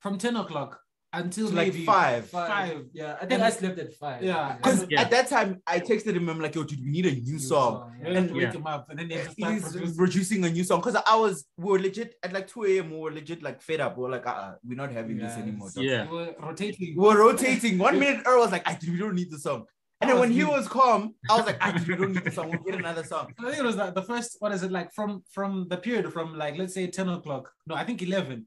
[0.00, 0.78] from ten o'clock
[1.14, 2.28] until to like maybe five.
[2.28, 2.84] Five.
[2.92, 4.22] Yeah, I think And- I slept at five.
[4.22, 5.00] Yeah, Because Yeah.
[5.00, 6.28] at that time, I texted him.
[6.28, 8.52] I'm like, "Yo, dude, we need a new song." You have to wake Yeah.
[8.52, 9.96] him up, and then they have to He's producing.
[9.96, 12.90] producing a new song because I was we were legit at like 2 a.m.
[12.90, 13.96] We were legit like fed up.
[13.96, 15.68] We are like, uh, we're not having this anymore.
[15.68, 16.10] it's- Yeah.
[16.10, 16.94] We were rotating.
[16.94, 17.78] We were rotating.
[17.78, 19.64] One minute, Earl was like, I we don't need the song.
[20.00, 22.50] And then when he was calm, I was like, actually, we don't need the song.
[22.50, 23.32] We'll get another song.
[23.40, 24.36] I think it was like the first.
[24.38, 27.50] What is it like from from the period from like let's say ten o'clock?
[27.66, 28.46] No, I think eleven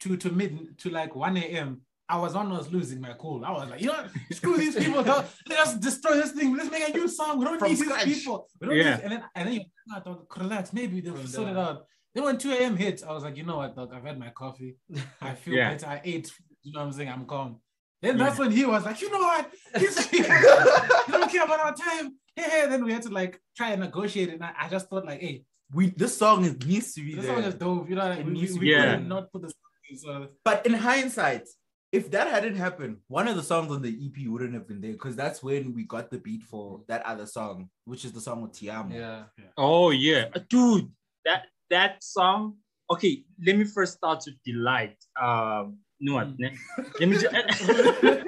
[0.00, 1.80] to to mid to like one a.m.
[2.08, 3.44] I was almost losing my cool.
[3.44, 4.10] I was like, you know, what?
[4.32, 5.02] screw these people.
[5.48, 6.54] Let's destroy this thing.
[6.54, 7.38] Let's make a new song.
[7.38, 8.04] We don't From need scratch.
[8.04, 8.48] these people.
[8.60, 8.96] We don't Yeah.
[8.96, 9.60] need, and then and then you
[9.92, 10.72] ah, dog, relax.
[10.72, 11.86] Maybe they'll Calm sort it out.
[12.14, 12.76] Then when 2 a.m.
[12.76, 13.92] hits, I was like, you know what, dog?
[13.94, 14.76] I've had my coffee.
[15.22, 15.70] I feel Yeah.
[15.72, 15.86] better.
[15.86, 16.30] I ate.
[16.62, 17.08] You know what I'm saying?
[17.08, 17.60] I'm calm.
[18.02, 19.50] Then that's when he was like, you know what?
[19.78, 22.16] These people, you don't care about our time.
[22.36, 22.66] Hey, hey.
[22.68, 24.34] Then we had to like try and negotiate it.
[24.34, 27.24] And I, I just thought like, hey, We this song is needs to be this
[27.24, 27.34] there.
[27.36, 27.88] song is dope.
[27.88, 28.96] You know, like, we, needs we, to we be there.
[28.98, 29.54] couldn't put this.
[30.02, 31.46] So But in hindsight,
[31.92, 34.92] if that hadn't happened, one of the songs on the EP wouldn't have been there
[34.92, 38.40] because that's when we got the beat for that other song, which is the song
[38.42, 38.94] with Te Amo.
[38.94, 39.24] Yeah.
[39.58, 40.90] Oh yeah, Uh, dude,
[41.26, 42.56] that that song.
[42.90, 44.96] Okay, let me first start with delight.
[45.20, 46.50] Um, no, what, ne?
[46.98, 47.16] let me.
[47.16, 47.28] ju-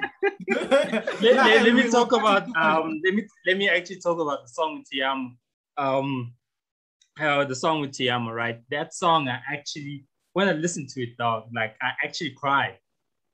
[1.21, 4.47] let, let, let me talk about um let me let me actually talk about the
[4.47, 5.31] song with Te Amo.
[5.77, 6.33] Um
[7.19, 8.61] uh, the song with Te Amo, right?
[8.71, 12.77] That song I actually when I listened to it dog, like I actually cried.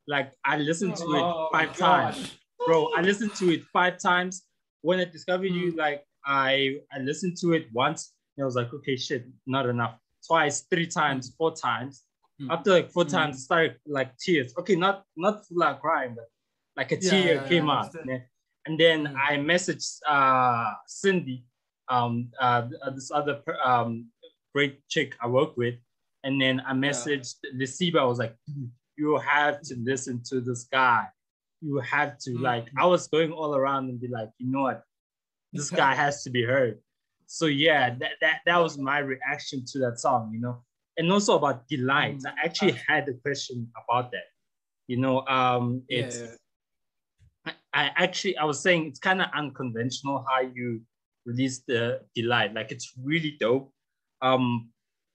[0.07, 2.35] Like I listened to it Oh, five times.
[2.65, 4.43] Bro, I listened to it five times.
[4.81, 8.73] When I discovered you, like I I listened to it once and I was like,
[8.73, 9.99] okay, shit, not enough.
[10.25, 12.03] Twice, three times, four times.
[12.41, 12.51] Mm.
[12.51, 13.11] After like four Mm.
[13.11, 14.53] times, started like tears.
[14.57, 16.27] Okay, not not full out crying, but
[16.75, 17.93] like a Yeah, tear yeah, came out.
[18.05, 18.19] yeah.
[18.65, 19.15] And then Mm.
[19.29, 21.45] I messaged uh Cindy,
[21.89, 22.61] um uh
[22.95, 24.09] this other um
[24.53, 25.75] great chick I work with,
[26.23, 27.99] and then I messaged Lisiba.
[27.99, 28.35] I was like,
[28.97, 31.07] you have to listen to this guy.
[31.61, 32.41] You have to Mm.
[32.41, 32.65] like.
[32.77, 34.83] I was going all around and be like, you know what,
[35.53, 36.79] this guy has to be heard.
[37.27, 40.63] So yeah, that that that was my reaction to that song, you know,
[41.01, 42.19] and also about delight.
[42.19, 42.27] Mm.
[42.29, 44.29] I actually had a question about that.
[44.87, 47.53] You know, um, it's yeah.
[47.73, 50.81] I, I actually I was saying it's kind of unconventional how you
[51.25, 52.53] release the delight.
[52.53, 53.73] Like it's really dope.
[54.21, 54.69] Um,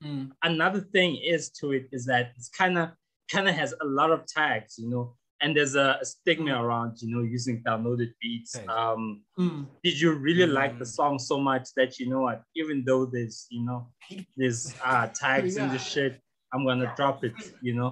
[0.05, 0.31] Mm.
[0.43, 2.91] another thing is to it is that it's kind of
[3.33, 6.97] kind of has a lot of tags, you know, and there's a, a stigma around
[7.03, 8.53] you know using downloaded beats.
[8.53, 8.69] Tags.
[8.69, 9.67] Um, Mm.
[9.85, 10.95] did you really like the Mm.
[10.99, 12.43] song so much that you know what?
[12.55, 13.93] Even though there's you know
[14.37, 15.79] there's uh tags in the Yeah.
[15.93, 16.21] shit,
[16.53, 17.35] I'm gonna drop it.
[17.61, 17.91] You know.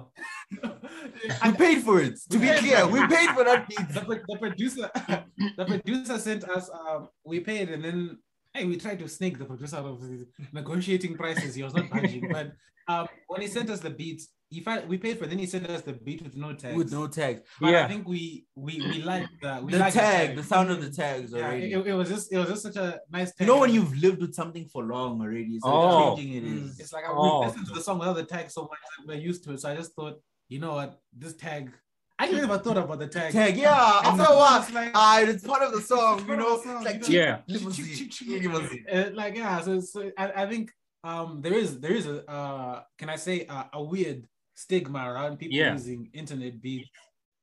[1.45, 2.15] We paid for it.
[2.31, 3.87] To be clear, we paid for that beat.
[3.89, 4.89] the, the producer
[5.57, 8.17] the producer sent us um we paid and then
[8.53, 11.89] hey we tried to snake the producer out of the negotiating prices he was not
[11.89, 12.53] budging but
[12.87, 15.47] um when he sent us the beats he found, we paid for it, then he
[15.47, 17.41] sent us the beat with no tags With no tags.
[17.59, 17.85] but Yeah.
[17.85, 20.91] I think we we we liked the we The liked tag, the sound of the
[20.91, 21.73] tags yeah, already.
[21.73, 23.47] it, it was just it was just such a nice Tag.
[23.47, 26.15] you know when you've lived with something for long already, so Oh.
[26.15, 27.39] changing it Mm, it's like I Oh.
[27.41, 29.59] we listened to the song without the tag so much that we're used to it
[29.61, 30.15] so I just thought
[30.47, 31.71] you know what this tag
[32.17, 33.99] I never thought about the tag Tag, yeah.
[34.05, 36.61] And After a while, it's like- it's part of the song, you know.
[36.63, 37.25] song, It's like you know?
[37.25, 37.41] Yeah.
[37.47, 38.09] limousine,
[38.43, 38.85] limousine.
[38.89, 40.71] Uh, like yeah so, so I, I think
[41.03, 44.19] um there is there is a uh can i say a, a weird
[44.55, 45.73] stigma around people Yeah.
[45.73, 46.89] using internet beats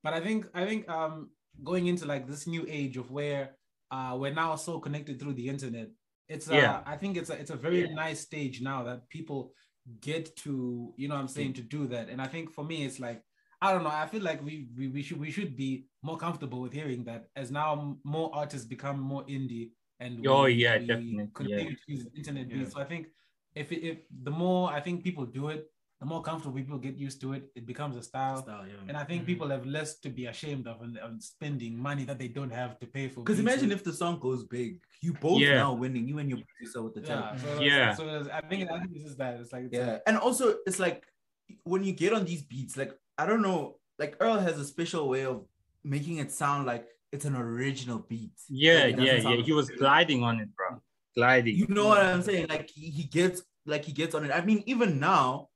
[0.02, 1.30] but i think i think um
[1.62, 3.56] going into like this new age of where
[3.90, 5.88] uh we're now so connected through the internet
[6.28, 6.80] it's uh Yeah.
[6.86, 9.52] i think it's a it's a very nice stage now that people
[10.00, 13.00] get to you know i'm saying to do that and i think for me it's
[13.00, 13.22] like
[13.64, 13.90] I don't know.
[13.90, 17.28] I feel like we, we we should we should be more comfortable with hearing that
[17.36, 19.70] as now more artists become more indie
[20.00, 21.76] and we, Oh, yeah, definitely, continue yeah.
[21.76, 22.56] to use internet Yeah.
[22.56, 22.72] beats.
[22.74, 23.06] So I think
[23.54, 25.70] if if the more I think people do it,
[26.02, 28.38] the more comfortable people get used to it, it becomes a style.
[28.42, 28.74] Style, yeah.
[28.88, 29.26] And I think Mhm.
[29.26, 32.72] people have less to be ashamed of and, and spending money that they don't have
[32.80, 33.20] to pay for.
[33.22, 35.58] Because imagine if the song goes big, you both Yeah.
[35.64, 37.38] now winning, you and your producer with the tag.
[37.38, 37.94] yeah, so, Yeah.
[37.94, 40.44] So I think I think it's just that it's like it's Yeah, like- and also
[40.66, 41.06] it's like
[41.62, 43.60] when you get on these beats, like I don't know,
[44.00, 45.46] like Earl has a special way of
[45.84, 48.32] making it sound like it's an original beat.
[48.48, 49.20] Yeah, Like, yeah, yeah.
[49.22, 49.78] sound He was fake.
[49.78, 50.82] gliding on it, bro.
[51.14, 51.54] Gliding.
[51.62, 52.46] You know what I'm saying?
[52.48, 54.32] Like he, he gets like he gets on it.
[54.32, 55.50] I mean, even now,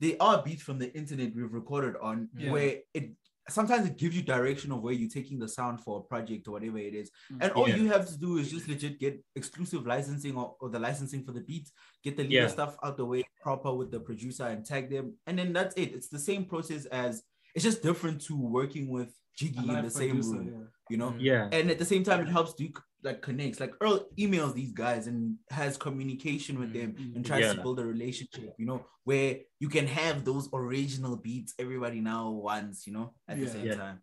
[0.00, 2.52] there are beats from the internet we've recorded on Yeah.
[2.52, 3.12] where it
[3.50, 6.52] sometimes it gives you direction of where you're taking the sound for a project or
[6.52, 7.10] whatever it is.
[7.30, 7.38] Mm.
[7.42, 7.76] And all Yeah.
[7.76, 11.32] you have to do is just legit get exclusive licensing or, or the licensing for
[11.32, 11.70] the beats,
[12.02, 12.46] get the leader Yeah.
[12.46, 15.18] stuff out the way proper with the producer and tag them.
[15.26, 15.94] And then that's it.
[15.94, 17.22] It's the same process as
[17.54, 20.66] it's just different to working with Jiggy in live the same room, yeah.
[20.88, 21.14] you know?
[21.18, 21.48] Yeah.
[21.52, 22.70] and at the same time it helps do
[23.04, 27.16] like connects like earl emails these guys and has communication with them Mhm.
[27.16, 27.52] and tries Yeah.
[27.54, 32.30] to build a relationship you know where you can have those original beats everybody now
[32.30, 33.74] wants you know at the same Yeah.
[33.76, 33.98] time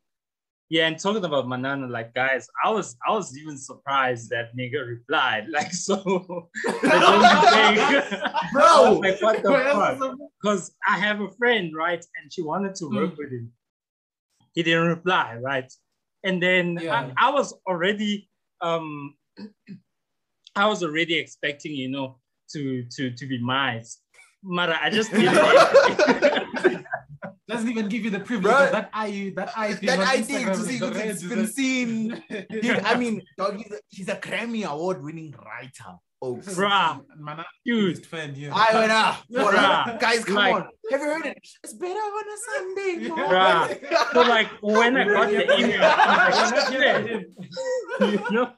[0.74, 4.80] Yeah, and talking about Manana, like guys, I was I was even surprised that nigga
[4.96, 5.44] replied.
[5.58, 5.96] Like so
[6.66, 6.94] like,
[7.52, 8.70] when you think- Bro!
[8.72, 9.52] I like what the
[10.00, 10.16] fuck?
[10.42, 12.00] Because I have a friend, right?
[12.16, 13.52] And she wanted to work with him.
[14.56, 15.70] He didn't reply, right?
[16.24, 17.12] And then Yeah.
[17.18, 18.30] I, I was already
[18.62, 19.16] um
[20.56, 22.18] I was already expecting, you know,
[22.54, 24.00] to to to be nice.
[24.44, 25.34] Mara, I just didn't
[27.48, 28.72] doesn't even give you the privilege Bruh.
[28.72, 29.88] that eye, that eye thing.
[29.88, 31.48] That on I think Instagram to see the because reds, been it?
[31.54, 32.24] seen.
[32.50, 35.98] Dude, I mean, dog, he's a, he's a Grammy Award winning writer.
[36.24, 37.02] Oh, Bruh.
[37.18, 37.96] Man, I Dude.
[37.96, 38.54] just friend, yeah.
[38.56, 38.92] I went
[39.44, 40.00] what Bruh.
[40.00, 40.68] guys, come Like- on.
[40.92, 41.38] Have you heard it?
[41.64, 43.08] It's better on a Sunday.
[43.10, 43.18] bro.
[43.18, 44.14] Bruh.
[44.14, 48.54] So like when I got the email, I'm like, you know,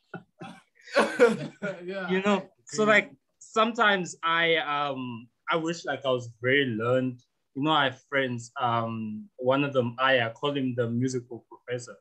[1.84, 2.10] yeah.
[2.10, 2.50] you know.
[2.65, 7.22] So like sometimes I um I wish like I was very learned.
[7.56, 8.52] You know, I have friends.
[8.60, 11.96] Um, one of them I, I call him the musical professor,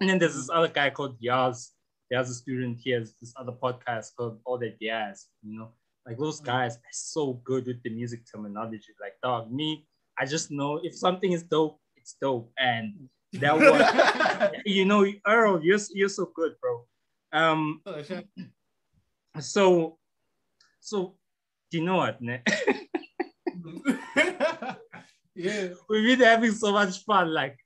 [0.00, 1.70] and then there's this other guy called Yaz.
[2.12, 2.78] Yaz a student.
[2.82, 5.26] He has this other podcast called All That Jazz.
[5.42, 5.72] You know,
[6.06, 8.92] like those guys are so good with the music terminology.
[9.00, 9.86] Like dog, me,
[10.18, 13.56] I just know if something is dope, it's dope, and that
[14.52, 16.86] was you know, Earl, you're you're so good, bro.
[17.32, 17.80] Um,
[19.34, 19.98] Oh, so,
[20.80, 21.14] so,
[21.72, 22.40] you know what, ne?
[25.34, 25.68] yeah.
[25.88, 27.32] We've been having so much fun.
[27.32, 27.56] Like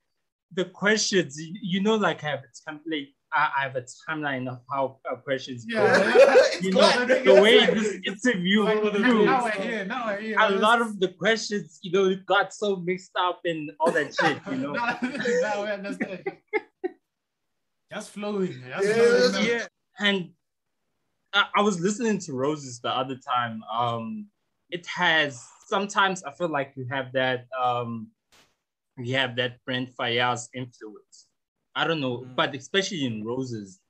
[0.53, 3.09] the questions, you, know, like I have a template.
[3.33, 5.85] I, have a timeline of how uh, questions go.
[5.85, 6.37] Yeah.
[6.63, 10.37] You know, the way this interview now flew, I hear, now I hear.
[10.39, 14.39] a lot of the questions, you know, got so mixed up and all that shit,
[14.51, 14.73] you know.
[14.73, 14.99] now,
[15.77, 15.97] now.
[17.93, 18.63] Just flowing.
[18.69, 19.67] Just Yeah, flowing yeah.
[19.99, 20.31] And
[21.33, 23.63] I, I was listening to Roses the other time.
[23.73, 24.27] Um,
[24.71, 28.09] it has sometimes I feel like you have that um,
[28.99, 31.27] you have that Brent Faiyaz influence.
[31.75, 32.35] I don't know, Mm.
[32.37, 33.81] but especially in Roses,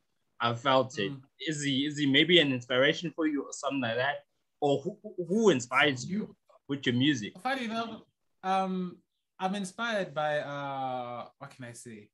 [0.41, 1.13] I felt it.
[1.13, 1.21] Mm.
[1.47, 4.17] Is he is he maybe an inspiration for you or something like that?
[4.61, 6.35] Or who, who inspires you
[6.69, 7.39] with your music?
[7.41, 8.01] Funny enough,
[8.43, 8.97] um,
[9.39, 12.09] I'm inspired by uh, what can I say?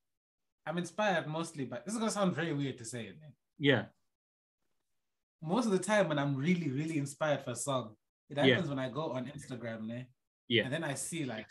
[0.67, 1.79] I'm inspired mostly by.
[1.85, 3.17] This is gonna sound very weird to say it.
[3.21, 3.33] man.
[3.59, 3.85] Yeah,
[5.43, 7.97] Most of the time, when I'm really, really inspired for a song,
[8.31, 8.45] it Yeah.
[8.47, 10.07] happens when I go on Instagram, ne?
[10.49, 10.65] Yeah.
[10.65, 11.47] and then I see like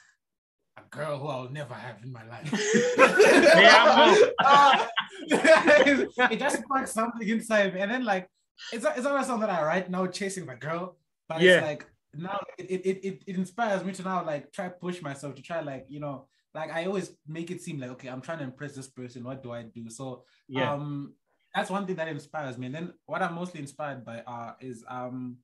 [0.77, 2.47] a girl who I'll never have in my life.
[2.97, 4.87] Yeah, Ah,
[5.27, 8.29] it just sparks something inside me, and then like
[8.71, 11.57] it's it's not a song that I write now chasing the girl, but Yeah.
[11.57, 15.01] it's like now it, it, it, it, it inspires me to now like try push
[15.01, 18.21] myself to try like you know like I always make it seem like okay I'm
[18.21, 21.13] trying to impress this person what do I do so yeah, um
[21.53, 24.83] that's one thing that inspires me and then what I'm mostly inspired by uh is
[24.87, 25.37] um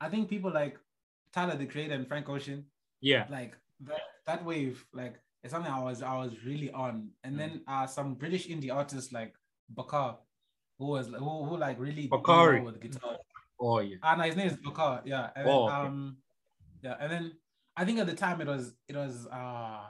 [0.00, 0.78] I think people like
[1.32, 2.64] Tyler the Creator and Frank Ocean
[3.00, 7.38] yeah, like that that wave like it's something I was I was really on and
[7.38, 9.34] then uh some British indie artists like
[9.68, 10.18] Bakar
[10.78, 12.60] who was who, who like really Bakari.
[12.60, 13.16] with guitar
[13.60, 15.02] oh yeah, Ah, no, his name is Bakar.
[15.06, 15.30] Yeah.
[15.34, 15.74] And then, Oh, okay.
[15.86, 16.16] um,
[16.82, 17.32] yeah, and then
[17.76, 19.84] I think at the time it was it was uh,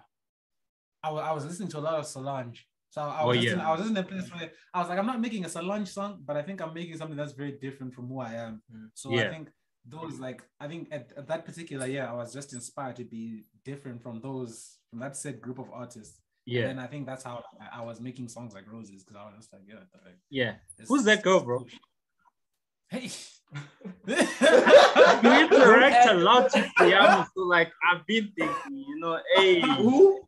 [1.03, 2.67] I wa- I was listening to a lot of Solange.
[2.91, 3.43] So I was yeah.
[3.43, 5.89] listening, I was in a place where I was like, I'm not making a Solange
[5.89, 8.63] song, but I think I'm making something that's very different from who I am.
[8.75, 8.89] Mm.
[8.95, 9.23] So Yeah.
[9.23, 9.49] I think
[9.89, 13.45] those like I think at, at that particular year I was just inspired to be
[13.65, 16.21] different from those from that said group of artists.
[16.45, 19.27] yeah, And I think that's how I, I was making songs like Roses because I
[19.27, 20.19] was just like, yeah, what the heck?
[20.31, 20.55] yeah.
[20.89, 21.67] Who's that girl, bro?
[22.89, 23.11] Hey.
[24.07, 24.15] you
[25.57, 30.26] interact a lot with Te Amo, so like I've been thinking, you know, hey, Who?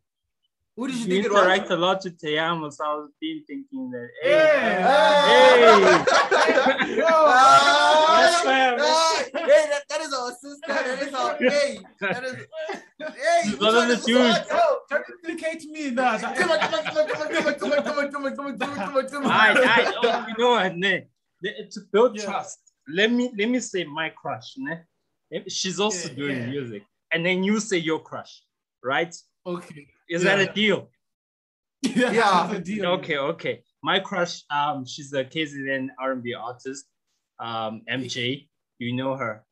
[0.79, 1.41] Who did you you think it was?
[1.41, 5.25] interact a lot with Te Amo, so I was been thinking that, hey, Yeah.
[5.25, 6.03] Hey.
[7.03, 8.77] Ah, Yes, ma'am.
[8.79, 10.67] ah, hey, that, that is our sister.
[10.67, 11.79] That is our hey.
[11.99, 12.35] That is
[12.99, 13.49] hey.
[13.51, 14.39] which One of one the is dudes.
[14.39, 14.47] what?
[14.51, 15.89] Oh, Don't implicate me.
[15.91, 16.33] Nah, nah.
[16.33, 18.25] Come on, come on, come on, come on, come on, come on, come on, come
[18.25, 19.31] on, come on, come on, come on, come on.
[19.31, 21.07] I, I, oh, you know what, ne?
[21.41, 22.23] The- To build Yeah.
[22.23, 24.79] trust, let me let me say my crush, ne?
[25.49, 26.45] She's also Yeah, doing yeah.
[26.47, 28.43] music, and then you say your crush,
[28.81, 29.13] right?
[29.45, 29.87] Okay.
[30.09, 30.35] Is Yeah.
[30.37, 30.89] that a deal?
[31.81, 32.11] Yeah.
[32.11, 32.51] Yeah.
[32.51, 32.85] a deal.
[32.99, 33.63] Okay, okay.
[33.81, 36.85] My crush, um, she's a KZN R&B artist,
[37.39, 38.49] um, MJ.
[38.79, 39.43] You know her?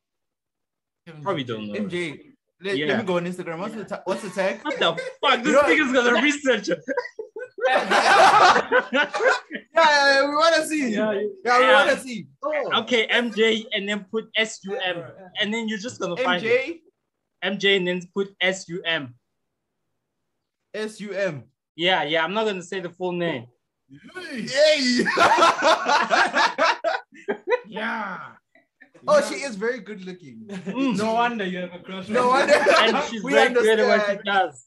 [1.22, 1.74] Probably don't know.
[1.80, 2.88] MJ, let, Yeah.
[2.88, 3.60] let me go on Instagram.
[3.60, 4.60] What's the ta- what's the tag?
[4.64, 5.42] What the fuck?
[5.44, 6.70] This nigga's gonna research.
[9.74, 10.90] Yeah, we want to see.
[10.94, 11.12] Yeah,
[11.46, 11.86] Yeah, we Yeah.
[11.86, 12.28] want to see.
[12.44, 12.82] Oh.
[12.82, 15.04] okay, MJ, and then put S U M,
[15.40, 16.82] and then you're just gonna find it.
[17.44, 19.14] MJ MJ, and then put S U M.
[20.78, 21.44] S U M.
[21.76, 22.24] Yeah, yeah.
[22.24, 23.48] I'm not gonna say the full name.
[23.90, 25.06] Yay!
[27.68, 28.20] Yeah.
[29.08, 30.46] oh, she is very good looking.
[30.48, 30.98] Mm.
[30.98, 32.08] No wonder you have a crush.
[32.08, 32.54] No wonder.
[32.80, 34.66] and she's we very good at what she does.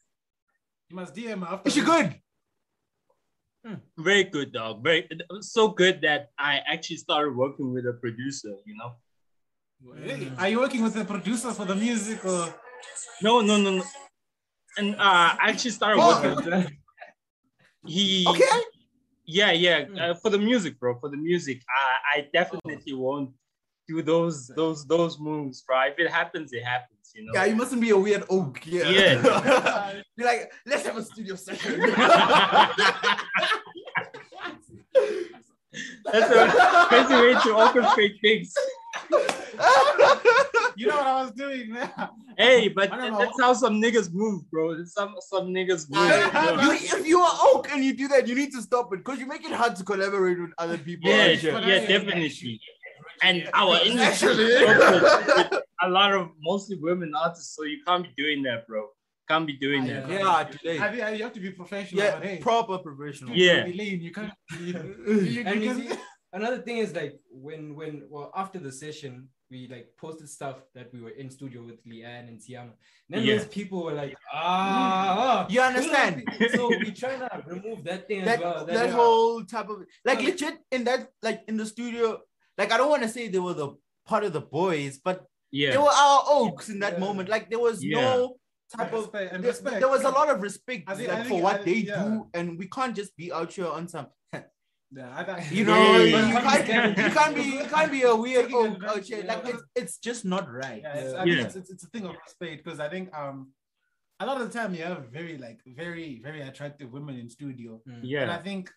[0.89, 1.67] You must DM her after.
[1.67, 1.89] Is she this.
[1.89, 2.15] good?
[3.97, 4.83] Very good, dog.
[4.83, 5.07] Very
[5.41, 8.53] so good that I actually started working with a producer.
[8.65, 8.91] You know?
[10.03, 12.53] Hey, Are you working with the producer for the music or?
[13.21, 13.83] No, no, no, no.
[14.77, 16.07] And uh, I actually started Oh.
[16.21, 16.77] working with him.
[17.85, 18.25] He.
[18.27, 18.45] Okay.
[19.25, 19.85] Yeah, yeah.
[19.99, 20.97] Uh, for the music, bro.
[20.99, 23.31] For the music, I, I definitely won't
[23.87, 25.81] do those those those moves, bro.
[25.83, 27.31] If it happens, it happens, you know.
[27.33, 28.59] Yeah, you mustn't be a weird oak.
[28.65, 28.89] Yeah.
[28.89, 30.01] Yeah.
[30.17, 31.79] be like, let's have a studio session.
[36.11, 38.53] That's a crazy way to orchestrate things.
[40.75, 41.91] You know what I was doing, man.
[42.37, 44.83] Hey, but I that's how some niggas move, bro.
[44.85, 46.63] Some some niggas move.
[46.63, 49.19] You, if you are oak and you do that, you need to stop it because
[49.19, 51.09] you make it hard to collaborate with other people.
[51.09, 51.53] Yeah, and shit.
[51.65, 52.59] yeah, definitely.
[53.23, 58.03] And our industry is focused with a lot of mostly women artists, so you can't
[58.03, 58.87] be doing that, bro.
[59.27, 60.09] Can't be doing that.
[60.09, 60.79] yeah, today.
[60.79, 62.03] I think you have to be professional.
[62.03, 63.35] Yeah, but hey, proper professional.
[63.35, 63.63] Yeah.
[63.63, 64.01] can't lean.
[64.01, 64.33] You can't.
[64.59, 65.95] You, you, And you you see,
[66.33, 70.87] another thing is like when when well after the session we like posted stuff that
[70.93, 72.71] we were in studio with Leeanne and Te Amo.
[73.09, 73.35] Then Yeah.
[73.37, 76.23] those people were like, ah, You understand?
[76.55, 78.65] so we try to remove that thing that, as well.
[78.65, 80.29] that uh, whole type of like Yeah.
[80.29, 82.17] legit in that like in the studio
[82.57, 83.69] like i don't want to say they were the
[84.05, 85.17] part of the boys but
[85.51, 85.77] they Yeah.
[85.77, 86.99] were our oaks in that Yeah.
[87.05, 88.01] moment like there was Yeah.
[88.01, 88.37] no
[88.77, 89.79] type of Respect and there, respect.
[89.81, 92.03] there was a lot of respect I think- like, I for what I- they yeah.
[92.03, 94.07] do and we can't just be out here on some
[94.97, 96.27] Yeah, I thought- you know Yeah.
[96.27, 99.17] you, can't, you can't be you can't be a weird Taking oak advantage, yeah.
[99.33, 101.35] like it's, it's just not right Yeah, it's, I Yeah.
[101.35, 103.51] think it's, it's, it's a thing of respect because I think um
[104.19, 107.81] a lot of the time you have very like very very attractive women in studio,
[108.03, 108.21] Yeah.
[108.23, 108.69] and I think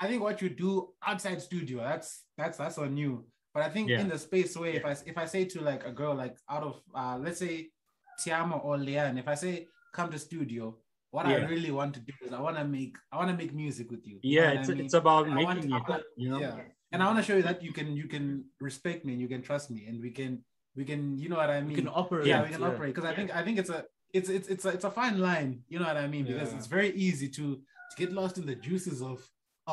[0.00, 3.24] I think what you do outside studio that's that's that's on you.
[3.54, 4.00] But I think Yeah.
[4.00, 6.62] in the space where if I if I say to like a girl like out
[6.64, 7.70] of uh let's say
[8.18, 10.76] Te Amo or Leeanne, if I say come to studio,
[11.14, 13.52] what I really want to do is I want to make I want to make
[13.64, 14.16] music with you.
[14.22, 14.84] You know Yeah, it's I mean?
[14.86, 16.40] it's about I want- making I it, want- you know.
[16.46, 16.56] yeah
[16.94, 18.24] and i want to show you that you can you can
[18.68, 20.32] respect me and you can trust me and we can
[20.78, 23.08] we can you know what i mean we can operate yeah, we can operate because
[23.10, 23.80] i think i think it's a
[24.18, 26.58] it's it's it's a, it's a fine line you know what i mean because Yeah.
[26.58, 27.44] it's very easy to
[27.90, 29.18] to get lost in the juices of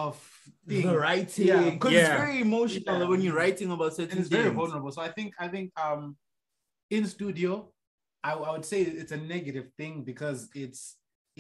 [0.06, 0.16] of
[0.70, 1.70] things the writing Yeah.
[1.76, 2.08] because Yeah.
[2.08, 3.10] it's very emotional Yeah.
[3.12, 4.56] when you're writing about certain and it's very things.
[4.62, 6.02] vulnerable so i think i think um
[6.96, 7.52] in studio
[8.24, 10.82] I, I would say it's a negative thing because it's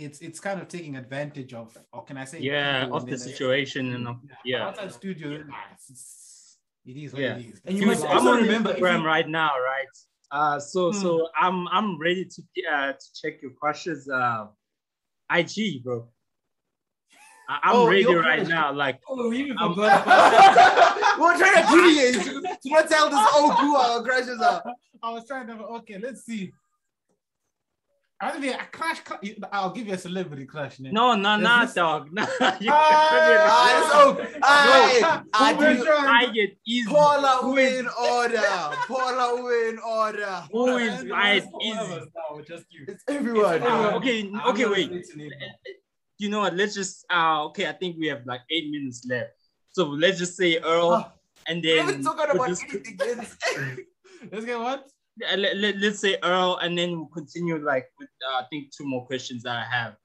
[0.05, 3.93] it's it's kind of taking advantage of or can i say Yeah, of the situation
[3.93, 4.65] and of, yeah.
[4.67, 7.35] outside studio it's, it's, it is what Yeah.
[7.37, 9.95] it is And you Dude, must I'm also on remember Instagram right now, right?
[10.31, 10.97] Uh, so Hmm.
[11.01, 12.41] so I'm I'm ready to
[12.73, 14.47] uh to check your crushes uh
[15.39, 16.07] IG, bro.
[17.49, 18.47] I- I'm Oh, ready right crush.
[18.47, 18.71] now.
[18.71, 22.33] Like, Oh, we even forgot about We're trying to deviate to,
[22.63, 24.61] to not tell this oak who our crushes are.
[25.03, 25.53] I was trying to.
[25.79, 26.51] Okay, let's see.
[28.21, 28.99] I'll give you a crush.
[29.01, 30.79] crush- I'll give you a celebrity crush.
[30.79, 30.93] Name.
[30.93, 32.09] no, no, Is no, this- dog.
[32.13, 32.23] No,
[32.59, 34.39] you Ah, it's oak.
[34.43, 35.83] Ah, I Who is do.
[35.85, 36.89] your- I get easy.
[36.89, 38.41] Paula Who is- win order.
[38.87, 40.43] Paula win order.
[40.51, 41.95] Who is And right all of easy?
[41.95, 42.85] us just you.
[42.89, 43.63] It's everyone.
[43.63, 44.85] Uh, okay, I'm okay, wait.
[44.87, 45.49] afraid to name them.
[46.17, 46.55] You know what?
[46.55, 47.67] Let's just uh okay.
[47.69, 49.31] I think we have like eight minutes left.
[49.71, 51.13] So let's just say Earl, Ah,
[51.47, 53.85] and We then haven't talking about just- anything.
[54.31, 54.85] Let's get what?
[55.31, 58.71] Uh, let, let, let's say Earl, and then we'll continue like with uh, I think
[58.75, 59.95] two more questions that I have.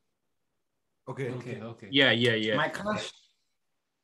[1.09, 1.31] Okay.
[1.31, 1.89] Okay, okay.
[1.91, 2.57] Yeah, yeah, yeah.
[2.57, 3.11] My crush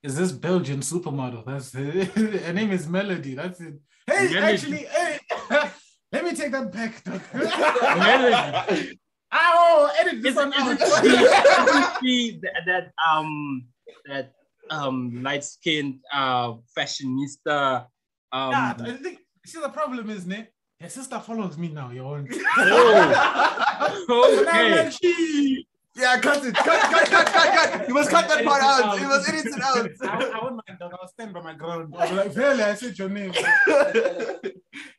[0.02, 1.44] is this Belgian supermodel.
[1.46, 2.08] That's it.
[2.44, 3.34] Her name is Melody.
[3.34, 3.74] That's it.
[4.06, 4.38] Hey, Melody.
[4.38, 5.18] actually, hey,
[6.12, 7.02] let me take that back.
[7.04, 7.20] dog.
[7.32, 8.98] Melody.
[9.32, 11.02] Ow, edit this Is, one is out.
[11.02, 13.64] she, isn't she that, that um
[14.06, 14.32] that
[14.70, 17.86] um light skinned uh fashionista
[18.32, 20.48] um Nah, I think see the problem is, ne?
[20.80, 21.90] Your sister follows me now.
[21.90, 22.28] You want?
[22.58, 25.64] oh, okay
[25.96, 26.54] Yeah, cut it.
[26.54, 27.88] Cut, cut, cut, cut, cut.
[27.88, 29.00] You must cut that part out.
[29.00, 29.88] You must edit it out.
[30.02, 30.92] I, I wouldn't mind, dog.
[31.00, 31.94] I'll stand by my ground.
[31.98, 33.32] I'll be like, Vele, I said your name.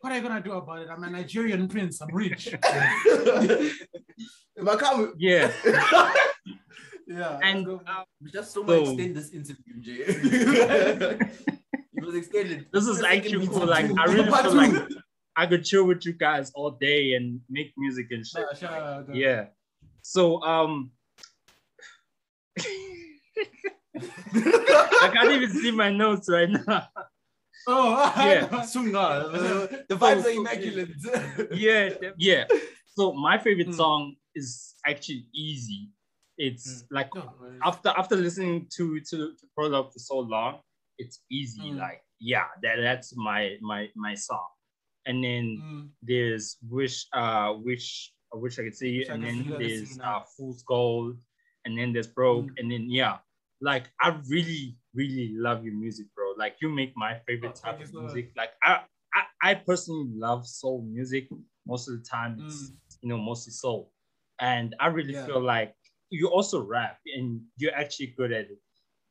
[0.02, 0.88] What are you gonna do about it?
[0.92, 2.02] I'm a Nigerian prince.
[2.02, 2.48] I'm rich.
[2.54, 2.60] If
[4.68, 5.52] I can't, yeah
[7.08, 7.40] Yeah.
[7.44, 10.04] and go- uh, we just so So- much extend this interview, Jay.
[10.08, 12.66] it was extended.
[12.74, 13.86] this is actually meeting cool like.
[13.98, 14.74] I really feel like
[15.36, 18.74] I could chill with you guys all day and make music and shit Nah, shout
[18.82, 19.16] out, dog.
[19.16, 19.46] yeah
[20.02, 20.92] so um
[24.34, 26.88] I can't even see my notes right now
[27.68, 28.48] Oh, Yeah.
[28.66, 30.90] Sunga, the, the vibes are immaculate.
[31.54, 32.46] yeah, yeah.
[32.98, 33.76] So my favorite Mm.
[33.76, 35.90] song is actually easy.
[36.40, 37.32] It's like No,
[37.64, 40.62] after after listening to to to Prologue for so long,
[40.98, 41.62] it's easy.
[41.70, 41.78] Mm.
[41.78, 44.48] Like yeah, that that's my my my song.
[45.06, 45.90] And then Mm.
[46.04, 50.22] there's wish uh wish I wish I could see I and then You, there's uh
[50.38, 51.18] fool's gold?
[51.66, 52.48] And then there's broke.
[52.52, 52.60] Mm.
[52.60, 53.18] and then yeah.
[53.64, 56.34] Like i really really love your music bro.
[56.38, 58.32] Like you make my favorite Oh, type of music.
[58.36, 58.82] Like I,
[59.14, 59.22] I
[59.52, 61.30] i personally love soul music.
[61.68, 62.72] Most of the time it's
[63.02, 63.94] you know mostly soul.
[64.40, 65.18] And i really Mm.
[65.22, 65.26] Yeah.
[65.26, 65.76] feel like
[66.10, 68.60] you also rap and you're actually good at it.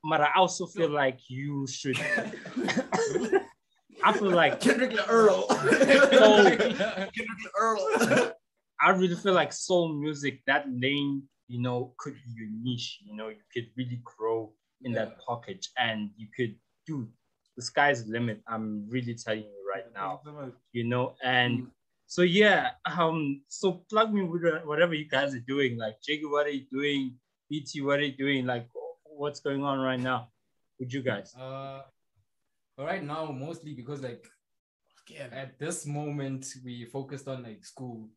[0.02, 1.98] But i also feel like you should
[4.04, 5.46] I feel like Kendrick Earl.
[5.48, 8.32] So- Kendrick Earl.
[8.82, 13.00] I really feel like soul music, that lane, you know, could be your niche.
[13.04, 16.54] You know, you could really grow in that pocket and you could
[16.86, 17.06] do
[17.56, 18.40] the sky's the limit.
[18.48, 20.20] I'm really telling you right now,
[20.72, 21.66] you know, and
[22.06, 25.76] so yeah, um, so plug me with uh, whatever you guys are doing.
[25.76, 27.16] Like Jiggy, what are you doing?
[27.50, 28.46] BT, what are you doing?
[28.46, 28.66] Like
[29.04, 30.28] what's going on right now
[30.78, 31.34] with you guys?
[31.34, 31.82] Uh,
[32.80, 34.26] but right now, mostly because like
[35.32, 38.08] at this moment we focused on like school.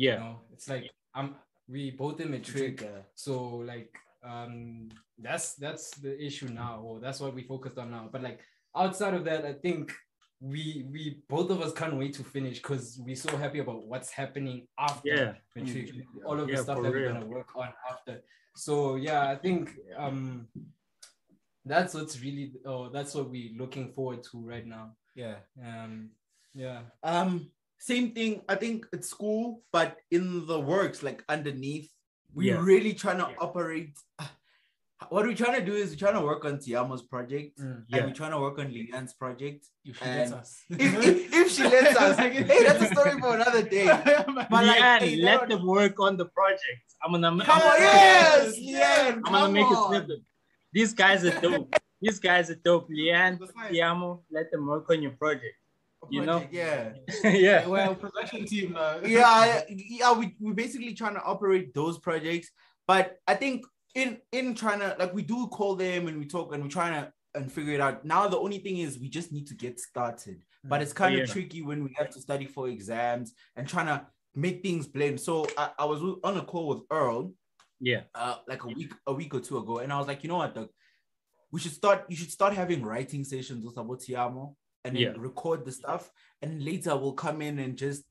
[0.00, 1.36] You Yeah, know, it's like I'm
[1.68, 3.94] we both in matric, so like
[4.24, 4.88] um
[5.18, 8.08] that's that's the issue now, or that's what we focused on now.
[8.10, 8.40] But like
[8.74, 9.92] outside of that, I think
[10.40, 14.10] we we both of us can't wait to finish because we're so happy about what's
[14.10, 15.32] happening after Yeah.
[15.54, 15.94] matric,
[16.26, 18.20] all of Yeah, the stuff for that we're gonna work on after.
[18.56, 20.48] So yeah, I think um
[21.68, 24.92] that's what's really oh that's what we're looking forward to right now.
[25.14, 25.36] Yeah.
[25.64, 26.10] Um
[26.54, 26.80] yeah.
[27.04, 28.42] Um, same thing.
[28.48, 31.88] I think it's school, but in the works, like underneath,
[32.34, 32.64] we're Yeah.
[32.64, 33.94] really trying to operate.
[35.10, 37.84] What we're trying to do is we're trying to work on Te Amo's project, Mm.
[37.86, 37.96] Yeah.
[37.98, 39.64] and we're trying to work on Leeanne's project.
[39.84, 40.50] If she And lets us.
[40.70, 42.18] If, if, if she lets us,
[42.50, 43.86] hey, that's a story for another day.
[44.50, 46.82] But like, Leeanne, hey, let them work on the project.
[47.00, 49.76] I'm gonna Come on, yes, Leeanne, I'm gonna come make on.
[49.76, 50.20] a snippet.
[50.72, 51.74] These guys are dope.
[52.00, 52.88] These guys are dope.
[52.90, 53.52] Leeanne, That's.
[53.70, 55.56] Te Amo, let them work on your project.
[56.10, 56.40] you know?
[56.40, 56.54] Project,
[57.24, 57.30] yeah.
[57.30, 57.66] yeah.
[57.66, 58.76] well, production team.
[58.78, 62.50] Uh, yeah, yeah, we we basically trying to operate those projects,
[62.86, 63.64] but I think
[63.94, 66.92] in in trying to like we do call them and we talk and we're trying
[66.92, 68.04] to and figure it out.
[68.04, 71.30] Now the only thing is we just need to get started, but it's kind of
[71.30, 75.20] tricky when we have to study for exams and trying to make things blend.
[75.20, 77.32] So I, I was on a call with Earl
[77.80, 78.02] Yeah.
[78.14, 80.38] uh like a week a week or two ago, and I was like, you know
[80.38, 80.68] what, Doug,
[81.52, 82.04] we should start.
[82.08, 84.54] You should start having writing sessions with Abotiamo
[84.84, 85.14] and then Yeah.
[85.16, 86.10] record the stuff,
[86.42, 88.04] and later we'll come in and just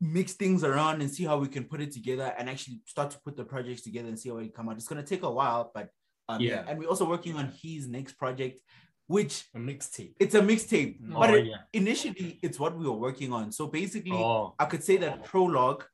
[0.00, 3.20] mix things around and see how we can put it together and actually start to
[3.20, 4.76] put the projects together and see how it come out.
[4.76, 5.88] It's gonna take a while, but
[6.28, 6.48] um, yeah.
[6.50, 6.64] Yeah.
[6.68, 8.60] And we're also working on his next project,
[9.08, 10.14] which A mixtape.
[10.18, 11.56] it's a mixtape, Oh, but it- yeah.
[11.74, 13.52] initially it's what we were working on.
[13.52, 14.54] So basically, Oh.
[14.58, 15.84] I could say that prologue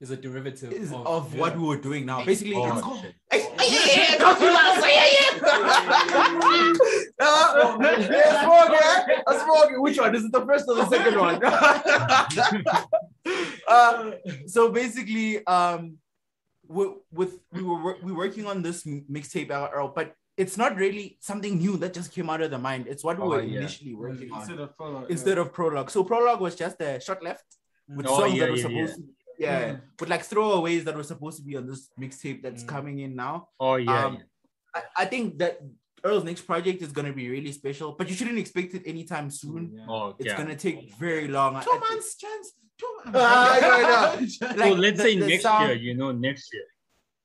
[0.00, 2.24] Is a derivative is of, of what we were doing now.
[2.24, 3.14] Basically, Oh, it's shit.
[3.32, 5.32] Hey, hey, yeah, yeah, go to us, yeah, yeah.
[7.20, 9.22] Uh, yeah, smoke, yeah.
[9.26, 9.70] A smoke.
[9.82, 10.14] Which one?
[10.14, 11.42] Is it the first or the second one?
[13.68, 14.12] uh,
[14.46, 15.98] so basically, um,
[16.68, 21.18] with, with we were we were working on this mixtape, Earl, but it's not really
[21.20, 22.86] something new that just came out of the mind.
[22.86, 23.58] It's what we Oh, were yeah.
[23.58, 25.90] initially working on Instead of prologue, instead of prologue.
[25.90, 27.42] So prologue was just a short left
[27.88, 29.02] with Oh, songs yeah, that were yeah, supposed to
[29.38, 29.80] yeah, Mm.
[30.00, 32.68] with like throwaways that were supposed to be on this mixtape that's Mm.
[32.68, 33.48] coming in now.
[33.60, 34.06] Oh yeah.
[34.06, 34.18] Um,
[34.74, 35.60] I, I think that
[36.04, 39.62] Earl's next project is gonna be really special, but you shouldn't expect it anytime soon.
[39.76, 39.86] Yeah.
[39.88, 40.36] oh It's yeah.
[40.36, 41.60] gonna take very long.
[41.62, 42.52] Two I- months chance.
[42.78, 43.18] Two months.
[43.20, 43.60] Ah, I
[44.20, 46.66] know, so like, let's the- say the next sound- year, you know, next year.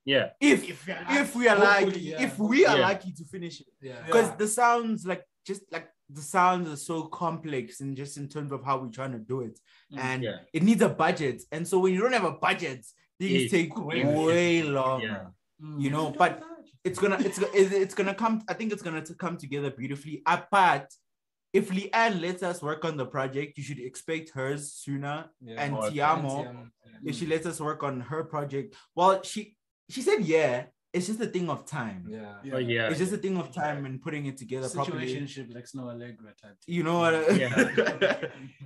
[0.06, 0.26] Yeah.
[0.42, 2.22] if If you're if we are lucky, yeah.
[2.26, 2.88] if we are Yeah.
[2.90, 4.02] lucky to finish it, Yeah.
[4.06, 8.52] because the sounds like just like the sounds are so complex and just in terms
[8.52, 9.60] of how we're trying to do it,
[9.92, 10.00] Mm.
[10.00, 10.38] and Yeah.
[10.54, 11.44] it needs a budget.
[11.52, 12.86] And so when you don't have a budget,
[13.20, 13.50] things Yeah.
[13.50, 15.06] take Way- way, longer.
[15.06, 15.66] Yeah.
[15.68, 15.82] Mm.
[15.82, 16.44] You know, but
[16.84, 18.42] it's gonna it's it's it's gonna come.
[18.50, 20.22] I think it's gonna to come together beautifully.
[20.26, 20.88] Apart,
[21.54, 25.30] if Leeanne lets us work on the project, you should expect hers sooner.
[25.40, 25.56] Yeah.
[25.64, 25.94] And Oh, okay.
[25.94, 26.72] Te Amo, Tiamo,
[27.06, 29.56] if she lets us work on her project, well, she
[29.90, 30.66] she said yeah.
[30.94, 32.06] It's just a thing of time.
[32.08, 32.54] Yeah.
[32.54, 32.90] Oh yeah.
[32.90, 35.08] It's just a thing of time and putting it together properly.
[35.08, 36.58] Situationship like Snoh Aalegra type.
[36.68, 37.16] You know what?
[37.16, 38.18] I- Yeah.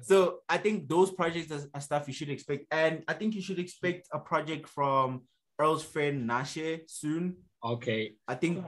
[0.02, 3.42] so I think those projects are, are stuff you should expect, and I think you
[3.42, 5.24] should expect a project from
[5.58, 7.38] Earl's friend Nashe soon.
[7.64, 8.14] Okay.
[8.28, 8.64] I think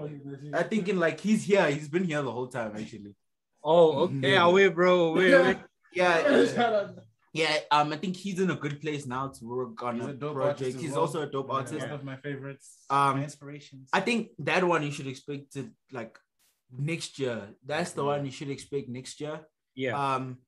[0.54, 1.70] I thinking like he's here.
[1.70, 3.14] He's been here the whole time actually.
[3.62, 4.14] Oh, okay.
[4.14, 4.42] Mm-hmm.
[4.48, 5.08] Away, bro.
[5.10, 5.58] Away, away.
[5.94, 6.46] Yeah,
[7.40, 7.58] yeah.
[7.72, 10.14] Um, I think he's in a good place now to work on He's a, a
[10.14, 10.80] dope project.
[10.80, 11.02] He's well.
[11.02, 11.86] also a dope Yeah, artist.
[11.86, 12.68] One of my favorites.
[12.90, 13.90] Um, my inspirations.
[13.94, 16.18] I think that one you should expect it like
[16.72, 17.50] next year.
[17.66, 19.42] That's the one you should expect next year.
[19.76, 19.96] Yeah.
[19.98, 20.40] Um,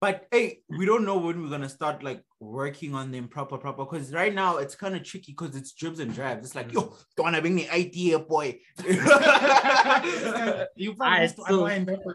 [0.00, 3.84] but hey, we don't know when we're gonna start like working on them proper, proper.
[3.84, 6.46] Because right now it's kind of tricky because it's dribs and drabs.
[6.46, 8.58] It's like, yo, don't wanna bring the idea, boy.
[10.76, 11.68] you Alright, promised so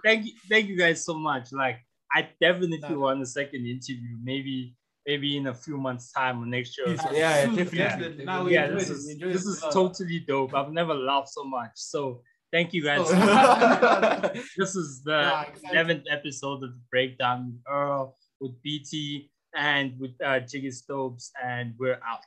[0.04, 1.54] thank you, thank you guys so much.
[1.54, 1.80] Like,
[2.14, 3.00] I definitely No.
[3.00, 4.18] want a second interview.
[4.24, 6.88] Maybe, maybe in a few months' time or next year.
[6.88, 7.78] or yeah, yeah, Soon, definitely.
[7.80, 8.26] definitely.
[8.26, 8.94] Now yeah, this it.
[8.94, 10.54] is We this it is totally dope.
[10.56, 11.72] I've never laughed so much.
[11.76, 13.02] So thank you guys.
[13.04, 14.20] Oh.
[14.58, 15.72] this is the Yeah, excited.
[15.74, 21.74] eleventh episode of the breakdown with Earl, with BT, and with uh, Jiggy Stapes, and
[21.78, 22.24] we're out.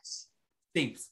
[0.74, 1.11] Tapes.